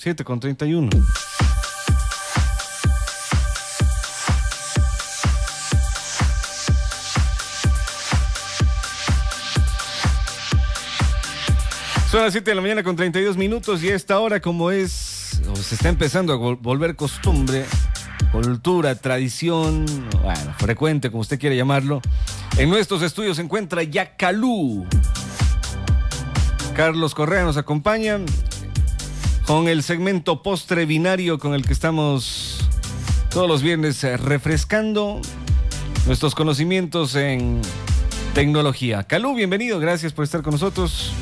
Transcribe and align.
7 0.00 0.24
con 0.24 0.40
31. 0.40 0.88
Son 12.10 12.22
las 12.22 12.32
7 12.32 12.50
de 12.50 12.54
la 12.54 12.62
mañana 12.62 12.82
con 12.82 12.96
32 12.96 13.36
minutos 13.36 13.82
y 13.82 13.90
a 13.90 13.94
esta 13.94 14.18
hora 14.20 14.40
como 14.40 14.70
es, 14.70 15.42
se 15.62 15.74
está 15.74 15.90
empezando 15.90 16.32
a 16.32 16.36
volver 16.36 16.96
costumbre, 16.96 17.66
cultura, 18.32 18.94
tradición, 18.94 19.84
bueno, 20.22 20.54
frecuente 20.56 21.10
como 21.10 21.20
usted 21.20 21.38
quiere 21.38 21.56
llamarlo, 21.56 22.00
en 22.56 22.70
nuestros 22.70 23.02
estudios 23.02 23.36
se 23.36 23.42
encuentra 23.42 23.82
Yacalú. 23.82 24.86
Carlos 26.74 27.14
Correa 27.14 27.44
nos 27.44 27.58
acompaña 27.58 28.18
con 29.50 29.66
el 29.66 29.82
segmento 29.82 30.44
postre 30.44 30.86
binario 30.86 31.40
con 31.40 31.54
el 31.54 31.66
que 31.66 31.72
estamos 31.72 32.60
todos 33.30 33.48
los 33.48 33.62
viernes 33.62 34.04
eh, 34.04 34.16
refrescando 34.16 35.20
nuestros 36.06 36.36
conocimientos 36.36 37.16
en 37.16 37.60
tecnología. 38.32 39.02
Calú, 39.02 39.34
bienvenido, 39.34 39.80
gracias 39.80 40.12
por 40.12 40.22
estar 40.22 40.42
con 40.42 40.52
nosotros. 40.52 41.12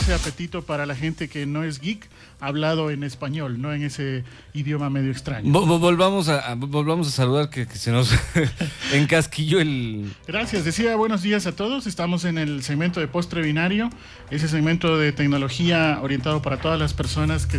ese 0.00 0.12
apetito 0.12 0.62
para 0.62 0.86
la 0.86 0.96
gente 0.96 1.28
que 1.28 1.46
no 1.46 1.62
es 1.62 1.80
geek 1.80 2.10
hablado 2.46 2.90
en 2.90 3.04
español, 3.04 3.60
no 3.60 3.72
en 3.72 3.82
ese 3.82 4.24
idioma 4.52 4.90
medio 4.90 5.10
extraño. 5.10 5.50
volvamos, 5.50 6.28
a, 6.28 6.54
volvamos 6.54 7.08
a 7.08 7.10
saludar 7.10 7.50
que, 7.50 7.66
se 7.66 7.90
nos 7.90 8.12
encasquilló 8.92 9.60
el... 9.60 10.12
Gracias, 10.26 10.64
decía 10.64 10.96
buenos 10.96 11.22
días 11.22 11.46
a 11.46 11.52
todos, 11.52 11.86
estamos 11.86 12.24
en 12.24 12.38
el 12.38 12.62
segmento 12.62 13.00
de 13.00 13.08
postre 13.08 13.42
binario, 13.42 13.90
ese 14.30 14.48
segmento 14.48 14.98
de 14.98 15.12
tecnología 15.12 15.98
orientado 16.02 16.42
para 16.42 16.58
todas 16.58 16.78
las 16.78 16.94
personas 16.94 17.46
que, 17.46 17.58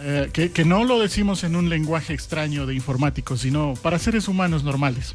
eh, 0.00 0.30
que, 0.32 0.50
que 0.52 0.64
no 0.64 0.84
lo 0.84 0.98
decimos 0.98 1.44
en 1.44 1.56
un 1.56 1.68
lenguaje 1.68 2.12
extraño 2.12 2.66
de 2.66 2.74
informáticos, 2.74 3.40
sino 3.40 3.74
para 3.82 3.98
seres 3.98 4.28
humanos 4.28 4.64
normales. 4.64 5.14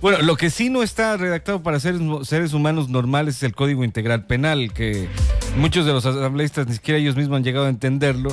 Bueno, 0.00 0.22
lo 0.22 0.36
que 0.36 0.48
sí 0.48 0.70
no 0.70 0.82
está 0.82 1.16
redactado 1.18 1.62
para 1.62 1.78
seres, 1.78 2.00
seres 2.26 2.54
humanos 2.54 2.88
normales 2.88 3.36
es 3.36 3.42
el 3.42 3.54
Código 3.54 3.84
Integral 3.84 4.24
Penal, 4.24 4.72
que 4.72 5.08
muchos 5.56 5.86
de 5.86 5.92
los 5.92 6.04
asambleístas 6.06 6.66
ni 6.66 6.74
siquiera 6.74 6.98
ellos 6.98 7.16
mismos 7.16 7.36
han 7.36 7.44
llegado 7.44 7.66
a 7.66 7.68
entenderlo. 7.68 8.30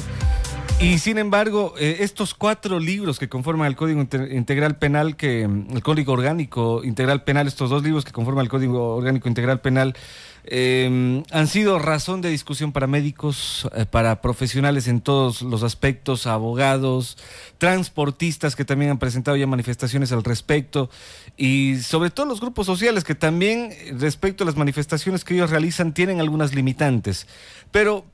Y 0.80 1.00
sin 1.00 1.18
embargo, 1.18 1.74
eh, 1.80 1.98
estos 2.02 2.36
cuatro 2.36 2.80
libros 2.80 3.18
que 3.18 3.28
conforman 3.28 3.68
el 3.68 3.76
Código 3.76 4.00
Integral 4.00 4.78
Penal, 4.78 5.16
que 5.16 5.42
el 5.42 5.82
Código 5.82 6.14
Orgánico 6.14 6.84
Integral 6.84 7.24
Penal, 7.24 7.48
estos 7.48 7.72
dos 7.72 7.82
libros 7.82 8.06
que 8.06 8.12
conforman 8.12 8.44
el 8.46 8.50
Código 8.50 8.96
Orgánico 8.96 9.28
Integral 9.28 9.60
Penal, 9.60 9.96
eh, 10.44 11.24
han 11.32 11.48
sido 11.48 11.80
razón 11.80 12.22
de 12.22 12.30
discusión 12.30 12.74
para 12.74 12.86
médicos, 12.86 13.68
eh, 13.76 13.88
para 13.88 14.22
profesionales 14.22 14.88
en 14.88 15.02
todos 15.02 15.42
los 15.42 15.64
aspectos, 15.64 16.28
abogados, 16.28 17.18
transportistas 17.58 18.56
que 18.56 18.64
también 18.64 18.92
han 18.92 19.00
presentado 19.00 19.36
ya 19.36 19.48
manifestaciones 19.48 20.12
al 20.12 20.24
respecto 20.24 20.92
y 21.38 21.78
sobre 21.78 22.12
todo 22.12 22.28
los 22.28 22.40
grupos 22.40 22.68
sociales 22.68 23.04
que 23.04 23.16
también 23.16 23.72
respecto 24.00 24.44
a 24.44 24.46
las 24.46 24.56
manifestaciones 24.56 25.26
que 25.26 25.34
ellos 25.34 25.50
realizan 25.50 25.94
tienen 25.94 26.22
algunas 26.22 26.54
limitantes. 26.54 27.28
Pero 27.72 28.06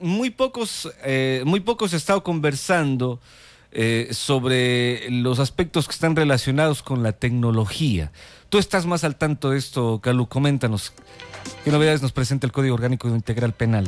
muy 0.00 0.30
pocos, 0.30 0.90
eh, 1.04 1.42
muy 1.44 1.60
pocos 1.60 1.92
he 1.92 1.96
estado 1.96 2.22
conversando 2.22 3.20
sobre 4.10 5.10
los 5.10 5.38
aspectos 5.38 5.86
que 5.86 5.92
están 5.92 6.16
relacionados 6.16 6.82
con 6.82 7.02
la 7.02 7.12
tecnología. 7.12 8.10
Tú 8.48 8.56
estás 8.56 8.86
más 8.86 9.04
al 9.04 9.16
tanto 9.16 9.50
de 9.50 9.58
esto, 9.58 10.00
Calu, 10.02 10.26
coméntanos. 10.26 10.94
¿Qué 11.64 11.70
novedades 11.70 12.00
nos 12.00 12.12
presenta 12.12 12.46
el 12.46 12.52
Código 12.52 12.74
Orgánico 12.74 13.08
Integral 13.08 13.52
Penal? 13.52 13.86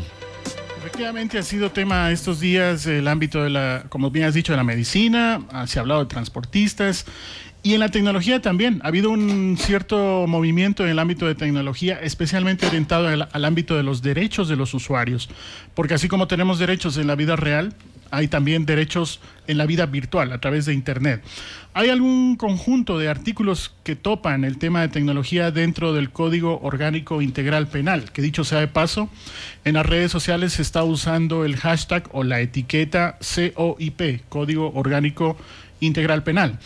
Efectivamente 0.80 1.38
ha 1.38 1.42
sido 1.42 1.70
tema 1.70 2.10
estos 2.10 2.40
días 2.40 2.86
el 2.86 3.06
ámbito 3.06 3.42
de 3.42 3.50
la, 3.50 3.84
como 3.90 4.10
bien 4.10 4.26
has 4.26 4.34
dicho, 4.34 4.52
de 4.52 4.56
la 4.56 4.64
medicina, 4.64 5.42
ah, 5.52 5.66
se 5.66 5.78
ha 5.78 5.82
hablado 5.82 6.00
de 6.00 6.06
transportistas 6.06 7.04
y 7.62 7.74
en 7.74 7.80
la 7.80 7.90
tecnología 7.90 8.40
también. 8.40 8.80
Ha 8.82 8.88
habido 8.88 9.10
un 9.10 9.56
cierto 9.58 10.24
movimiento 10.26 10.84
en 10.84 10.90
el 10.90 10.98
ámbito 10.98 11.26
de 11.26 11.34
tecnología, 11.34 12.00
especialmente 12.02 12.66
orientado 12.66 13.08
al, 13.08 13.44
ámbito 13.44 13.76
de 13.76 13.82
los 13.82 14.02
derechos 14.02 14.48
de 14.48 14.56
los 14.56 14.72
usuarios. 14.72 15.28
Porque 15.74 15.94
así 15.94 16.08
como 16.08 16.26
tenemos 16.26 16.58
derechos 16.58 16.96
en 16.96 17.06
la 17.06 17.16
vida 17.16 17.36
real, 17.36 17.74
hay 18.10 18.28
también 18.28 18.66
derechos 18.66 19.20
en 19.46 19.58
la 19.58 19.66
vida 19.66 19.86
virtual 19.86 20.32
a 20.32 20.40
través 20.40 20.64
de 20.64 20.74
Internet. 20.74 21.22
Hay 21.74 21.90
algún 21.90 22.36
conjunto 22.36 22.98
de 22.98 23.08
artículos 23.08 23.72
que 23.84 23.94
topan 23.94 24.44
el 24.44 24.58
tema 24.58 24.80
de 24.80 24.88
tecnología 24.88 25.50
dentro 25.50 25.92
del 25.92 26.10
Código 26.10 26.60
Orgánico 26.62 27.22
Integral 27.22 27.68
Penal, 27.68 28.10
que 28.10 28.22
dicho 28.22 28.42
sea 28.42 28.58
de 28.58 28.68
paso, 28.68 29.08
en 29.64 29.74
las 29.74 29.86
redes 29.86 30.10
sociales 30.10 30.54
se 30.54 30.62
está 30.62 30.82
usando 30.82 31.44
el 31.44 31.56
hashtag 31.56 32.08
o 32.12 32.24
la 32.24 32.40
etiqueta 32.40 33.18
COIP, 33.54 34.22
Código 34.28 34.72
Orgánico 34.74 35.36
Integral 35.78 36.24
Penal. 36.24 36.58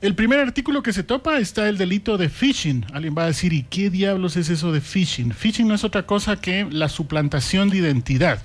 El 0.00 0.14
primer 0.14 0.38
artículo 0.38 0.84
que 0.84 0.92
se 0.92 1.02
topa 1.02 1.40
está 1.40 1.68
el 1.68 1.76
delito 1.76 2.18
de 2.18 2.28
phishing. 2.28 2.86
Alguien 2.92 3.16
va 3.18 3.24
a 3.24 3.26
decir, 3.26 3.52
¿y 3.52 3.64
qué 3.64 3.90
diablos 3.90 4.36
es 4.36 4.48
eso 4.48 4.70
de 4.70 4.80
phishing? 4.80 5.32
Phishing 5.32 5.66
no 5.66 5.74
es 5.74 5.82
otra 5.82 6.06
cosa 6.06 6.40
que 6.40 6.68
la 6.70 6.88
suplantación 6.88 7.68
de 7.68 7.78
identidad. 7.78 8.40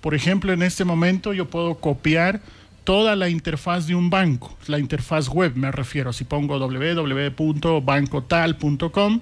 Por 0.00 0.16
ejemplo, 0.16 0.52
en 0.52 0.62
este 0.62 0.84
momento 0.84 1.32
yo 1.32 1.48
puedo 1.48 1.76
copiar 1.76 2.40
toda 2.82 3.14
la 3.14 3.28
interfaz 3.28 3.86
de 3.86 3.94
un 3.94 4.10
banco, 4.10 4.58
la 4.66 4.80
interfaz 4.80 5.28
web 5.28 5.52
me 5.56 5.70
refiero, 5.70 6.12
si 6.12 6.24
pongo 6.24 6.58
www.bancotal.com, 6.58 9.20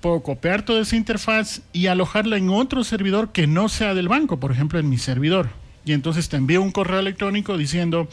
puedo 0.00 0.22
copiar 0.22 0.64
toda 0.64 0.82
esa 0.82 0.96
interfaz 0.96 1.62
y 1.72 1.86
alojarla 1.86 2.36
en 2.36 2.50
otro 2.50 2.82
servidor 2.82 3.30
que 3.30 3.46
no 3.46 3.68
sea 3.68 3.94
del 3.94 4.08
banco, 4.08 4.40
por 4.40 4.50
ejemplo 4.50 4.80
en 4.80 4.88
mi 4.88 4.98
servidor. 4.98 5.61
Y 5.84 5.92
entonces 5.92 6.28
te 6.28 6.36
envío 6.36 6.62
un 6.62 6.70
correo 6.70 7.00
electrónico 7.00 7.58
diciendo, 7.58 8.08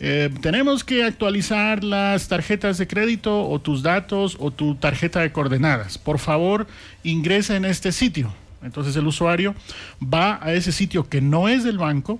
eh, 0.00 0.30
tenemos 0.40 0.84
que 0.84 1.04
actualizar 1.04 1.82
las 1.82 2.28
tarjetas 2.28 2.78
de 2.78 2.86
crédito 2.86 3.48
o 3.48 3.58
tus 3.60 3.82
datos 3.82 4.36
o 4.40 4.50
tu 4.50 4.74
tarjeta 4.74 5.20
de 5.20 5.32
coordenadas. 5.32 5.96
Por 5.96 6.18
favor, 6.18 6.66
ingresa 7.02 7.56
en 7.56 7.64
este 7.64 7.92
sitio 7.92 8.32
entonces 8.64 8.96
el 8.96 9.06
usuario 9.06 9.54
va 10.02 10.38
a 10.42 10.54
ese 10.54 10.72
sitio 10.72 11.08
que 11.08 11.20
no 11.20 11.48
es 11.48 11.62
del 11.64 11.78
banco, 11.78 12.18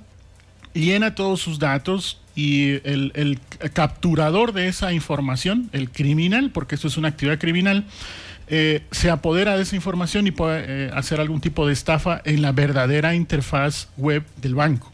llena 0.75 1.15
todos 1.15 1.41
sus 1.41 1.59
datos 1.59 2.21
y 2.37 2.73
el, 2.85 3.41
capturador 3.73 4.53
de 4.53 4.69
esa 4.69 4.93
información, 4.93 5.71
el 5.73 5.91
criminal, 5.91 6.51
porque 6.51 6.75
esto 6.75 6.89
es 6.89 6.97
una 6.97 7.09
actividad 7.09 7.39
criminal, 7.39 7.85
eh, 8.49 8.83
se 8.91 9.09
apodera 9.11 9.57
de 9.57 9.63
esa 9.63 9.75
información 9.75 10.27
y 10.27 10.33
puede 10.33 10.65
eh, 10.67 10.91
hacer 10.93 11.19
algún 11.19 11.41
tipo 11.41 11.67
de 11.67 11.73
estafa 11.73 12.21
en 12.25 12.43
la 12.43 12.53
verdadera 12.53 13.15
interfaz 13.15 13.89
web 13.97 14.23
del 14.37 14.55
banco. 14.55 14.93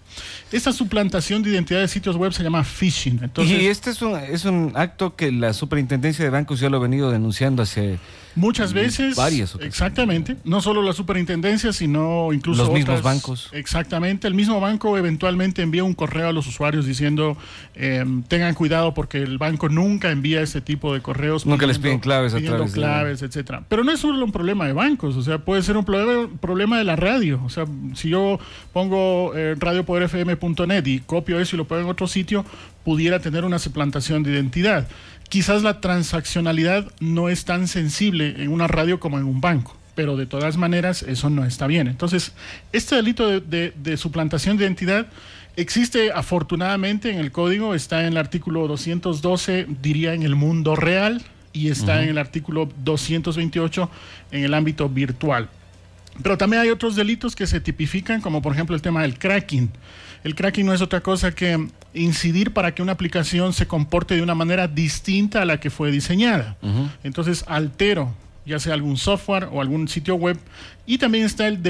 Esta 0.53 0.73
suplantación 0.73 1.43
de 1.43 1.51
identidad 1.51 1.81
de 1.81 1.89
sitios 1.89 2.17
web 2.17 2.33
se 2.33 2.43
llama 2.43 2.65
phishing. 2.65 3.31
y 3.39 3.67
este 3.67 3.91
es 3.91 4.03
un, 4.03 4.17
es 4.17 4.45
un 4.45 4.73
acto 4.75 5.15
que 5.15 5.31
la 5.31 5.53
superintendencia 5.53 6.25
de 6.25 6.31
bancos 6.31 6.61
ya 6.61 6.69
lo 6.69 6.79
ha 6.79 6.81
venido 6.81 7.11
denunciando 7.11 7.63
hace 7.63 7.99
Muchas 8.41 8.73
veces. 8.73 9.17
Varias. 9.17 9.57
Exactamente. 9.61 10.37
No 10.45 10.63
solo 10.63 10.83
la 10.83 10.95
superintendencia, 10.95 11.73
sino 11.75 12.33
incluso. 12.33 12.65
Los 12.65 12.73
mismos 12.73 13.03
bancos. 13.03 13.51
Exactamente. 13.53 14.27
El 14.27 14.35
mismo 14.35 14.61
banco 14.61 14.97
eventualmente 14.97 15.61
envía 15.61 15.85
un 15.85 15.93
correo 15.93 16.29
a 16.29 16.33
los 16.33 16.47
usuarios 16.47 16.87
diciendo: 16.87 17.37
em, 17.75 18.23
tengan 18.23 18.55
cuidado 18.55 18.95
porque 18.95 19.19
el 19.19 19.37
banco 19.37 19.69
nunca 19.69 20.11
envía 20.11 20.41
ese 20.41 20.63
tipo 20.63 20.95
de 20.95 21.03
correos. 21.03 21.45
Nunca 21.45 21.67
les 21.67 21.79
piden 21.79 21.99
claves 21.99 22.33
a 22.33 22.41
través 22.41 22.73
claves, 22.73 23.23
etcétera. 23.23 23.63
Pero 23.69 23.85
no 23.85 23.93
es 23.93 24.01
solo 24.01 24.25
un 24.25 24.33
problema 24.33 24.67
de 24.67 24.73
bancos, 24.73 25.17
o 25.17 25.23
sea, 25.23 25.39
puede 25.39 25.63
ser 25.63 25.77
un 25.77 25.85
problema, 25.85 26.29
problema 26.41 26.79
de 26.79 26.85
la 26.85 26.97
radio. 26.97 27.41
O 27.45 27.51
sea, 27.51 27.67
si 27.95 28.09
yo 28.09 28.39
pongo 28.73 29.35
eh, 29.37 29.55
radiopoderfm.net 29.59 30.87
y 30.87 31.01
copio 31.01 31.41
eso 31.41 31.57
y 31.57 31.59
lo 31.59 31.67
pongo 31.67 31.83
en 31.83 31.89
otro 31.89 32.07
sitio, 32.07 32.45
pudiera 32.85 33.21
tener 33.21 33.45
una 33.45 33.59
suplantación 33.59 34.23
de 34.23 34.33
identidad 34.33 34.89
quizás 35.31 35.63
la 35.63 35.81
transaccionalidad 35.81 36.93
no 36.99 37.31
es 37.31 37.47
tan 37.47 37.69
sensible 37.69 38.35
en 38.43 38.51
una 38.53 38.67
radio 38.67 39.01
como 39.01 39.17
en 39.17 39.25
un 39.25 39.41
banco, 39.41 39.77
pero 39.95 40.17
de 40.17 40.27
todas 40.27 40.59
maneras 40.59 41.03
eso 41.03 41.31
no 41.31 41.47
está 41.47 41.67
bien. 41.67 41.87
Entonces, 41.87 42.33
este 42.73 42.97
delito 42.97 43.41
de, 43.41 43.97
suplantación 43.97 44.59
de 44.59 44.65
identidad 44.65 45.07
existe 45.57 46.11
afortunadamente 46.13 47.11
en 47.11 47.19
el 47.19 47.31
código, 47.31 47.75
está 47.75 48.01
en 48.01 48.09
el 48.09 48.17
artículo 48.17 48.67
212, 48.67 49.67
diría 49.81 50.15
en 50.15 50.25
el 50.25 50.35
mundo 50.35 50.75
real, 50.75 51.23
y 51.53 51.69
está 51.69 52.03
en 52.03 52.11
el 52.11 52.19
artículo 52.19 52.69
228 52.85 53.91
en 54.33 54.45
el 54.45 54.53
ámbito 54.53 54.89
virtual. 54.89 55.49
Pero 56.23 56.39
también 56.39 56.63
hay 56.63 56.71
otros 56.71 56.97
delitos 56.97 57.37
que 57.37 57.47
se 57.47 57.61
tipifican, 57.61 58.21
como 58.21 58.43
por 58.43 58.53
ejemplo 58.53 58.75
el 58.75 58.83
tema 58.83 59.03
del 59.03 59.19
cracking. 59.19 59.71
El 60.25 60.35
cracking 60.35 60.67
no 60.67 60.75
es 60.75 60.81
otra 60.81 61.01
cosa 61.01 61.33
que 61.33 61.69
incidir 61.95 62.53
para 62.53 62.75
que 62.75 62.83
una 62.83 62.93
aplicación 62.93 63.53
se 63.53 63.67
comporte 63.67 64.15
de 64.15 64.23
una 64.23 64.35
manera 64.35 64.69
distinta 64.69 65.43
a 65.43 65.45
la 65.45 65.61
que 65.61 65.71
fue 65.71 65.91
diseñada. 65.91 66.57
Entonces 67.03 67.45
altero 67.47 68.15
ya 68.47 68.59
sea 68.59 68.75
algún 68.75 68.97
software 68.97 69.49
o 69.53 69.61
algún 69.61 69.89
sitio 69.89 70.17
web. 70.17 70.39
Y 70.87 70.99
también 70.99 71.25
está 71.25 71.47
el, 71.47 71.61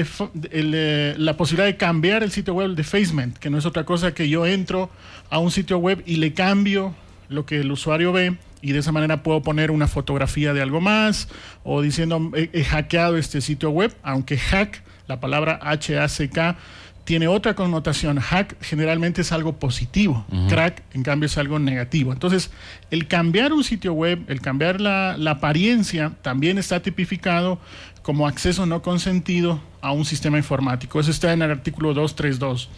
eh, 0.51 1.15
la 1.17 1.37
posibilidad 1.37 1.67
de 1.67 1.77
cambiar 1.77 2.23
el 2.23 2.31
sitio 2.31 2.55
web 2.55 2.69
de 2.69 2.75
defacement, 2.75 3.37
que 3.37 3.49
no 3.49 3.57
es 3.57 3.65
otra 3.65 3.83
cosa 3.83 4.13
que 4.13 4.29
yo 4.29 4.45
entro 4.45 4.89
a 5.29 5.39
un 5.39 5.51
sitio 5.51 5.77
web 5.77 6.01
y 6.05 6.15
le 6.15 6.33
cambio 6.33 6.95
lo 7.29 7.45
que 7.45 7.59
el 7.59 7.71
usuario 7.71 8.11
ve 8.11 8.35
y 8.61 8.71
de 8.71 8.79
esa 8.79 8.91
manera 8.91 9.23
puedo 9.23 9.41
poner 9.41 9.71
una 9.71 9.87
fotografía 9.87 10.53
de 10.53 10.61
algo 10.61 10.81
más 10.81 11.27
o 11.63 11.81
diciendo 11.81 12.31
he, 12.35 12.49
he 12.53 12.63
hackeado 12.63 13.17
este 13.17 13.41
sitio 13.41 13.69
web, 13.69 13.95
aunque 14.03 14.37
hack, 14.37 14.83
la 15.07 15.19
palabra 15.19 15.59
H-A-C-K, 15.61 16.57
tiene 17.03 17.27
otra 17.27 17.55
connotación. 17.55 18.19
Hack 18.19 18.55
generalmente 18.61 19.21
es 19.21 19.31
algo 19.31 19.57
positivo, 19.59 20.25
crack 20.49 20.83
en 20.93 21.03
cambio 21.03 21.25
es 21.25 21.37
algo 21.37 21.59
negativo. 21.59 22.13
Entonces, 22.13 22.51
el 22.91 23.07
cambiar 23.07 23.53
un 23.53 23.63
sitio 23.63 23.93
web, 23.93 24.23
el 24.27 24.41
cambiar 24.41 24.79
la, 24.79 25.15
la, 25.17 25.31
apariencia, 25.31 26.13
también 26.21 26.57
está 26.57 26.81
tipificado 26.81 27.59
como 28.01 28.27
acceso 28.27 28.65
no 28.65 28.81
consentido 28.81 29.61
a 29.81 29.91
un 29.91 30.05
sistema 30.05 30.37
informático. 30.37 30.99
Eso 30.99 31.11
está 31.11 31.33
en 31.33 31.41
el 31.41 31.51
artículo 31.51 31.93
232. 31.93 32.69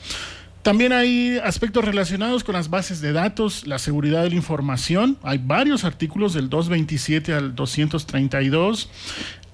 También 0.64 0.94
hay 0.94 1.40
aspectos 1.44 1.84
relacionados 1.84 2.46
con 2.46 2.56
las 2.56 2.70
bases 2.70 3.02
de 3.02 3.12
datos, 3.12 3.68
la 3.68 3.80
seguridad 3.80 4.24
de 4.24 4.30
la 4.30 4.36
información. 4.36 5.18
Hay 5.22 5.38
varios 5.38 5.84
artículos 5.84 6.34
del 6.34 6.50
227 6.50 7.34
al 7.34 7.54
232 7.54 8.90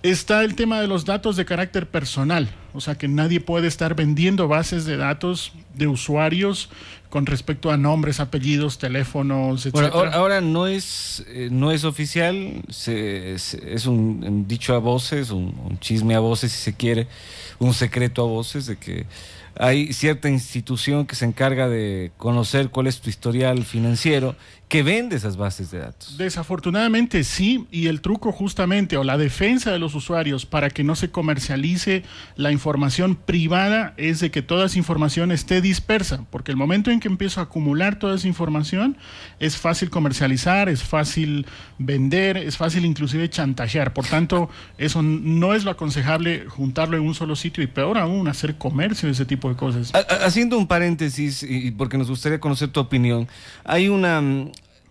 está 0.04 0.44
el 0.44 0.56
tema 0.56 0.80
de 0.80 0.88
los 0.88 1.06
datos 1.06 1.36
de 1.36 1.46
carácter 1.46 1.88
personal, 1.88 2.50
o 2.74 2.80
sea 2.80 2.96
que 2.96 3.08
nadie 3.08 3.42
puede 3.42 3.68
estar 3.68 3.96
vendiendo 3.96 4.48
bases 4.48 4.86
de 4.86 4.98
datos 4.98 5.52
de 5.76 5.88
usuarios 5.88 6.70
con 7.10 7.26
respecto 7.26 7.72
a 7.72 7.78
nombres, 7.78 8.20
apellidos, 8.20 8.78
teléfonos, 8.78 9.66
etc. 9.66 9.74
Bueno, 9.74 9.90
ahora, 9.94 10.12
ahora, 10.12 10.42
no 10.42 10.68
es 10.68 11.24
eh, 11.28 11.50
no 11.52 11.72
es 11.72 11.84
oficial, 11.84 12.62
se, 12.70 13.38
se, 13.40 13.74
es 13.74 13.86
un, 13.86 14.24
un, 14.26 14.48
dicho 14.48 14.76
a 14.76 14.80
voces, 14.80 15.32
un, 15.32 15.56
un, 15.66 15.80
chisme 15.80 16.16
a 16.16 16.20
voces 16.20 16.52
si 16.52 16.60
se 16.60 16.74
quiere, 16.74 17.08
un 17.58 17.74
secreto 17.74 18.24
a 18.24 18.28
voces 18.28 18.68
de 18.68 18.78
que 18.78 19.06
hay 19.62 19.92
cierta 19.92 20.30
institución 20.30 21.06
que 21.06 21.16
se 21.16 21.26
encarga 21.26 21.68
de 21.68 22.12
conocer 22.16 22.70
cuál 22.70 22.88
es 22.88 23.02
tu 23.02 23.10
historial 23.10 23.66
financiero 23.66 24.36
que 24.70 24.84
vende 24.84 25.16
esas 25.16 25.36
bases 25.36 25.72
de 25.72 25.80
datos. 25.80 26.18
Desafortunadamente 26.18 27.24
sí, 27.24 27.68
y 27.72 27.88
el 27.88 28.02
truco 28.02 28.32
justamente 28.32 28.96
o 28.96 29.04
la 29.04 29.18
defensa 29.18 29.72
de 29.72 29.80
los 29.80 29.96
usuarios 29.96 30.46
para 30.46 30.70
que 30.70 30.84
no 30.84 30.96
se 30.96 31.10
comercialice 31.10 32.04
la 32.38 32.52
información 32.52 33.16
privada 33.16 33.96
es 33.98 34.20
de 34.20 34.30
que 34.30 34.44
toda 34.44 34.68
esa 34.68 34.78
información 34.78 35.32
esté 35.32 35.60
dispersa, 35.60 36.24
porque 36.30 36.52
el 36.52 36.58
momento 36.58 36.92
en 36.92 36.99
que 37.00 37.08
empiezo 37.08 37.40
a 37.40 37.44
acumular 37.44 38.00
toda 38.00 38.16
esa 38.16 38.28
información 38.28 38.98
es 39.40 39.58
fácil 39.58 39.90
comercializar, 39.90 40.70
es 40.70 40.84
fácil 40.84 41.46
vender, 41.78 42.38
es 42.38 42.58
fácil 42.58 42.86
inclusive 42.86 43.30
chantajear. 43.30 43.94
Por 43.94 44.06
tanto, 44.06 44.50
eso 44.78 45.02
no 45.02 45.54
es 45.54 45.64
lo 45.64 45.72
aconsejable 45.72 46.46
juntarlo 46.48 46.98
en 46.98 47.04
un 47.04 47.16
solo 47.16 47.36
sitio 47.36 47.64
y 47.64 47.68
peor 47.68 47.98
aún 47.98 48.28
hacer 48.28 48.56
comercio 48.56 49.08
de 49.08 49.14
ese 49.14 49.26
tipo 49.26 49.50
de 49.50 49.56
cosas. 49.56 49.92
Haciendo 50.26 50.58
un 50.58 50.68
paréntesis, 50.68 51.44
y 51.44 51.72
porque 51.72 51.98
nos 51.98 52.10
gustaría 52.10 52.40
conocer 52.40 52.70
tu 52.70 52.80
opinión, 52.80 53.28
hay 53.64 53.88
una 53.90 54.22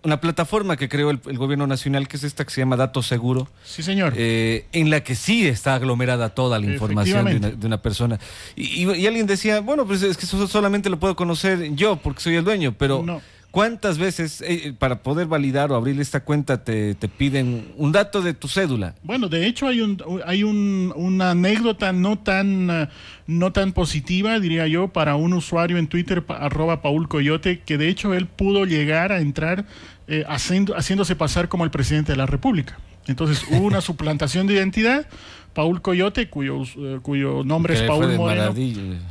una 0.09 0.21
plataforma 0.21 0.77
que 0.77 0.89
creó 0.89 1.11
el, 1.11 1.21
el, 1.27 1.39
gobierno 1.39 1.67
nacional, 1.67 2.09
que 2.09 2.17
es 2.17 2.25
esta 2.25 2.45
que 2.45 2.51
se 2.51 2.61
llama 2.61 2.77
Datos 2.77 3.07
Seguro. 3.07 3.49
Sí, 3.65 3.83
señor. 3.83 4.15
Eh, 4.17 4.67
en 4.73 4.91
la 4.91 5.05
que 5.05 5.15
sí 5.15 5.47
está 5.47 5.75
aglomerada 5.75 6.31
toda 6.31 6.59
la 6.59 6.67
información 6.67 7.25
de 7.27 7.37
una, 7.37 7.51
de 7.51 7.67
una, 7.67 7.81
persona. 7.81 8.19
Y, 8.57 8.85
y, 8.85 8.93
y, 8.93 9.07
alguien 9.07 9.27
decía, 9.27 9.61
bueno, 9.61 9.87
pues 9.87 10.03
es 10.03 10.17
que 10.17 10.25
eso 10.27 10.49
solamente 10.49 10.91
lo 10.91 10.99
puedo 10.99 11.15
conocer 11.15 11.75
yo 11.75 11.97
porque 11.97 12.21
soy 12.21 12.37
el 12.37 12.45
dueño, 12.45 12.75
pero... 12.77 13.03
No. 13.05 13.21
¿Cuántas 13.51 13.97
veces 13.97 14.43
eh, 14.43 14.75
para 14.79 15.03
poder 15.03 15.27
validar 15.27 15.73
o 15.73 15.75
abrir 15.75 15.99
esta 16.03 16.21
cuenta 16.21 16.63
te, 16.65 16.95
te, 16.95 17.09
piden 17.09 17.73
un 17.79 17.93
dato 17.93 18.21
de 18.21 18.35
tu 18.35 18.47
cédula? 18.47 18.95
Bueno, 19.03 19.29
de 19.29 19.47
hecho 19.47 19.67
hay 19.67 19.81
un 19.81 20.03
hay 20.27 20.43
un, 20.43 20.93
una 20.95 21.31
anécdota 21.31 21.95
no 21.95 22.19
tan 22.19 22.91
no 23.27 23.53
tan 23.53 23.73
positiva, 23.73 24.39
diría 24.39 24.67
yo, 24.67 24.89
para 24.89 25.17
un 25.17 25.33
usuario 25.33 25.79
en 25.79 25.87
Twitter 25.87 26.23
arroba 26.29 26.83
Paul 26.83 27.09
Coyote, 27.09 27.61
que 27.61 27.79
de 27.79 27.89
hecho 27.89 28.13
él 28.13 28.27
pudo 28.27 28.67
llegar 28.67 29.13
a 29.13 29.21
entrar 29.21 29.65
eh, 30.09 30.25
haciendo, 30.27 30.75
haciéndose 30.75 31.17
pasar 31.17 31.49
como 31.49 31.65
el 31.65 31.71
presidente 31.71 32.13
de 32.13 32.17
la 32.17 32.27
República. 32.27 32.79
Entonces 33.07 33.45
hubo 33.51 33.67
una 33.67 33.81
suplantación 33.83 34.47
de 34.47 34.55
identidad. 34.55 35.07
Paul 35.53 35.83
Coyote, 35.83 36.31
cuyo, 36.31 36.63
cuyo 37.03 37.43
nombre 37.45 37.75
es 37.75 37.83
Paul 37.83 38.17
Moreno, 38.17 38.55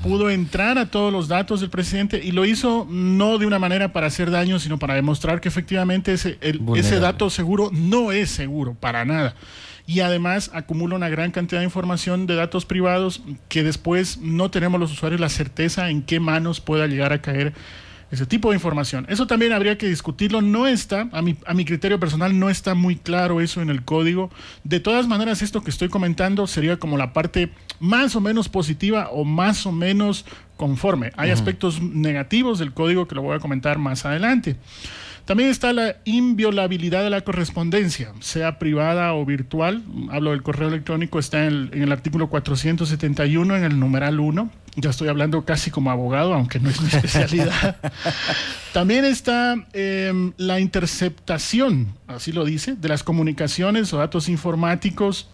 pudo 0.02 0.30
entrar 0.30 0.78
a 0.78 0.90
todos 0.90 1.12
los 1.12 1.28
datos 1.28 1.60
del 1.60 1.70
presidente 1.70 2.22
y 2.24 2.32
lo 2.32 2.46
hizo 2.46 2.88
no 2.90 3.38
de 3.38 3.46
una 3.46 3.60
manera 3.60 3.92
para 3.92 4.08
hacer 4.08 4.32
daño, 4.32 4.58
sino 4.58 4.80
para 4.80 4.96
demostrar 4.96 5.42
que 5.42 5.50
efectivamente 5.50 6.14
ese, 6.14 6.38
el, 6.42 6.62
ese 6.76 7.00
dato 7.00 7.30
seguro 7.30 7.70
no 7.74 8.12
es 8.12 8.30
seguro, 8.32 8.76
para 8.76 9.04
nada. 9.04 9.36
Y 9.86 10.00
además 10.00 10.50
acumula 10.54 10.96
una 10.96 11.10
gran 11.10 11.32
cantidad 11.32 11.60
de 11.60 11.66
información 11.66 12.28
de 12.28 12.36
datos 12.36 12.66
privados 12.66 13.22
que 13.50 13.64
después 13.64 14.18
no 14.20 14.50
tenemos 14.50 14.80
los 14.80 14.92
usuarios 14.92 15.20
la 15.20 15.30
certeza 15.30 15.90
en 15.90 16.02
qué 16.02 16.20
manos 16.20 16.62
pueda 16.62 16.88
llegar 16.88 17.14
a 17.14 17.22
caer 17.22 17.54
ese 18.12 18.26
tipo 18.26 18.50
de 18.50 18.56
información. 18.56 19.06
Eso 19.10 19.28
también 19.28 19.54
habría 19.54 19.78
que 19.78 19.88
discutirlo. 19.88 20.42
No 20.42 20.68
está, 20.68 21.10
a 21.12 21.22
mi, 21.22 21.38
a 21.46 21.54
mi 21.54 21.66
criterio 21.66 22.00
personal, 22.00 22.38
no 22.38 22.50
está 22.50 22.74
muy 22.74 22.96
claro 22.96 23.42
eso 23.42 23.62
en 23.62 23.70
el 23.70 23.84
código. 23.84 24.30
De 24.64 24.80
todas 24.80 25.08
maneras, 25.08 25.42
esto 25.42 25.64
que 25.64 25.70
estoy 25.70 25.90
comentando 25.90 26.48
sería 26.48 26.78
como 26.78 26.98
la 26.98 27.14
parte 27.14 27.52
más 27.80 28.16
o 28.16 28.22
menos 28.22 28.50
positiva 28.50 29.10
o 29.12 29.26
más 29.26 29.66
o 29.66 29.72
menos 29.72 30.26
conforme. 30.56 31.12
Hay 31.18 31.30
uh 31.30 31.32
-huh. 31.32 31.36
aspectos 31.36 31.82
negativos 31.82 32.60
del 32.60 32.74
código 32.74 33.08
que 33.08 33.16
lo 33.16 33.22
voy 33.22 33.36
a 33.36 33.40
comentar 33.40 33.78
más 33.78 34.06
adelante. 34.06 34.56
También 35.26 35.50
está 35.50 35.74
la 35.74 35.98
inviolabilidad 36.06 37.04
de 37.04 37.10
la 37.10 37.20
correspondencia, 37.20 38.14
sea 38.22 38.60
privada 38.60 39.14
o 39.14 39.26
virtual. 39.26 39.84
Hablo 40.10 40.32
del 40.32 40.42
correo 40.42 40.70
electrónico, 40.70 41.20
está 41.20 41.46
en 41.46 41.54
el, 41.54 41.70
en 41.74 41.84
el 41.84 41.92
artículo 41.92 42.30
471, 42.30 43.58
en 43.58 43.64
el 43.66 43.78
numeral 43.78 44.22
1. 44.22 44.50
Ya 44.80 44.92
estoy 44.92 45.08
hablando 45.08 45.44
casi 45.44 45.72
como 45.72 45.90
abogado, 45.90 46.36
aunque 46.36 46.60
no 46.60 46.70
es 46.70 46.80
mi 46.80 46.88
especialidad. 46.94 47.78
También 48.74 49.06
está 49.06 49.56
eh, 49.74 50.32
la 50.38 50.60
interceptación, 50.60 51.96
así 52.08 52.32
lo 52.32 52.46
dice, 52.46 52.76
de 52.76 52.88
las 52.88 53.02
comunicaciones 53.02 53.92
o 53.92 53.98
datos 53.98 54.30
informáticos. 54.30 55.30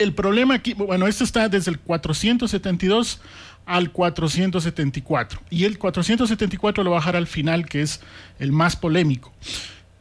El 0.00 0.14
problema 0.14 0.54
aquí, 0.54 0.74
bueno, 0.74 1.06
esto 1.06 1.22
está 1.22 1.48
desde 1.48 1.70
el 1.70 1.78
472 1.78 3.20
al 3.66 3.92
474. 3.92 5.40
Y 5.48 5.64
el 5.64 5.78
474 5.78 6.82
lo 6.82 6.90
bajará 6.90 7.18
al 7.18 7.28
final, 7.28 7.66
que 7.66 7.82
es 7.82 8.00
el 8.40 8.50
más 8.50 8.74
polémico. 8.74 9.32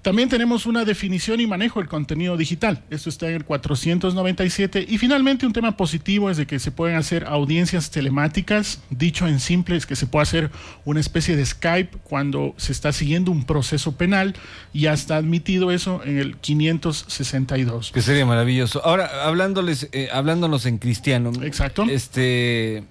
También 0.06 0.30
tenemos 0.30 0.68
una 0.68 0.86
definición 0.86 1.40
y 1.40 1.48
manejo 1.48 1.80
del 1.80 1.90
contenido 1.90 2.38
digital. 2.38 2.84
Esto 2.92 3.10
está 3.10 3.28
en 3.28 3.38
el 3.38 3.44
497. 3.44 4.86
Y 4.88 5.00
finalmente 5.00 5.48
un 5.48 5.52
tema 5.52 5.78
positivo 5.78 6.30
es 6.30 6.38
de 6.38 6.46
que 6.46 6.60
se 6.60 6.70
pueden 6.70 6.96
hacer 6.96 7.26
audiencias 7.26 7.90
telemáticas. 7.90 8.84
Dicho 8.92 9.28
en 9.28 9.40
simple 9.40 9.76
es 9.76 9.88
que 9.88 9.96
se 9.96 10.06
puede 10.06 10.22
hacer 10.22 10.52
una 10.84 11.00
especie 11.00 11.36
de 11.36 11.44
Skype 11.44 11.98
cuando 12.04 12.54
se 12.58 12.72
está 12.72 12.94
siguiendo 12.94 13.32
un 13.32 13.46
proceso 13.46 13.94
penal. 13.94 14.36
Ya 14.76 14.94
está 14.94 15.16
admitido 15.16 15.72
eso 15.72 16.04
en 16.06 16.20
el 16.20 16.38
562. 16.38 17.92
Que 17.92 18.04
sería 18.04 18.28
maravilloso. 18.28 18.86
Ahora, 18.86 19.26
hablándoles, 19.26 19.90
eh, 19.92 20.10
hablándonos 20.14 20.68
en 20.68 20.78
cristiano. 20.78 21.32
Exacto. 21.42 21.84
Este 21.90 22.84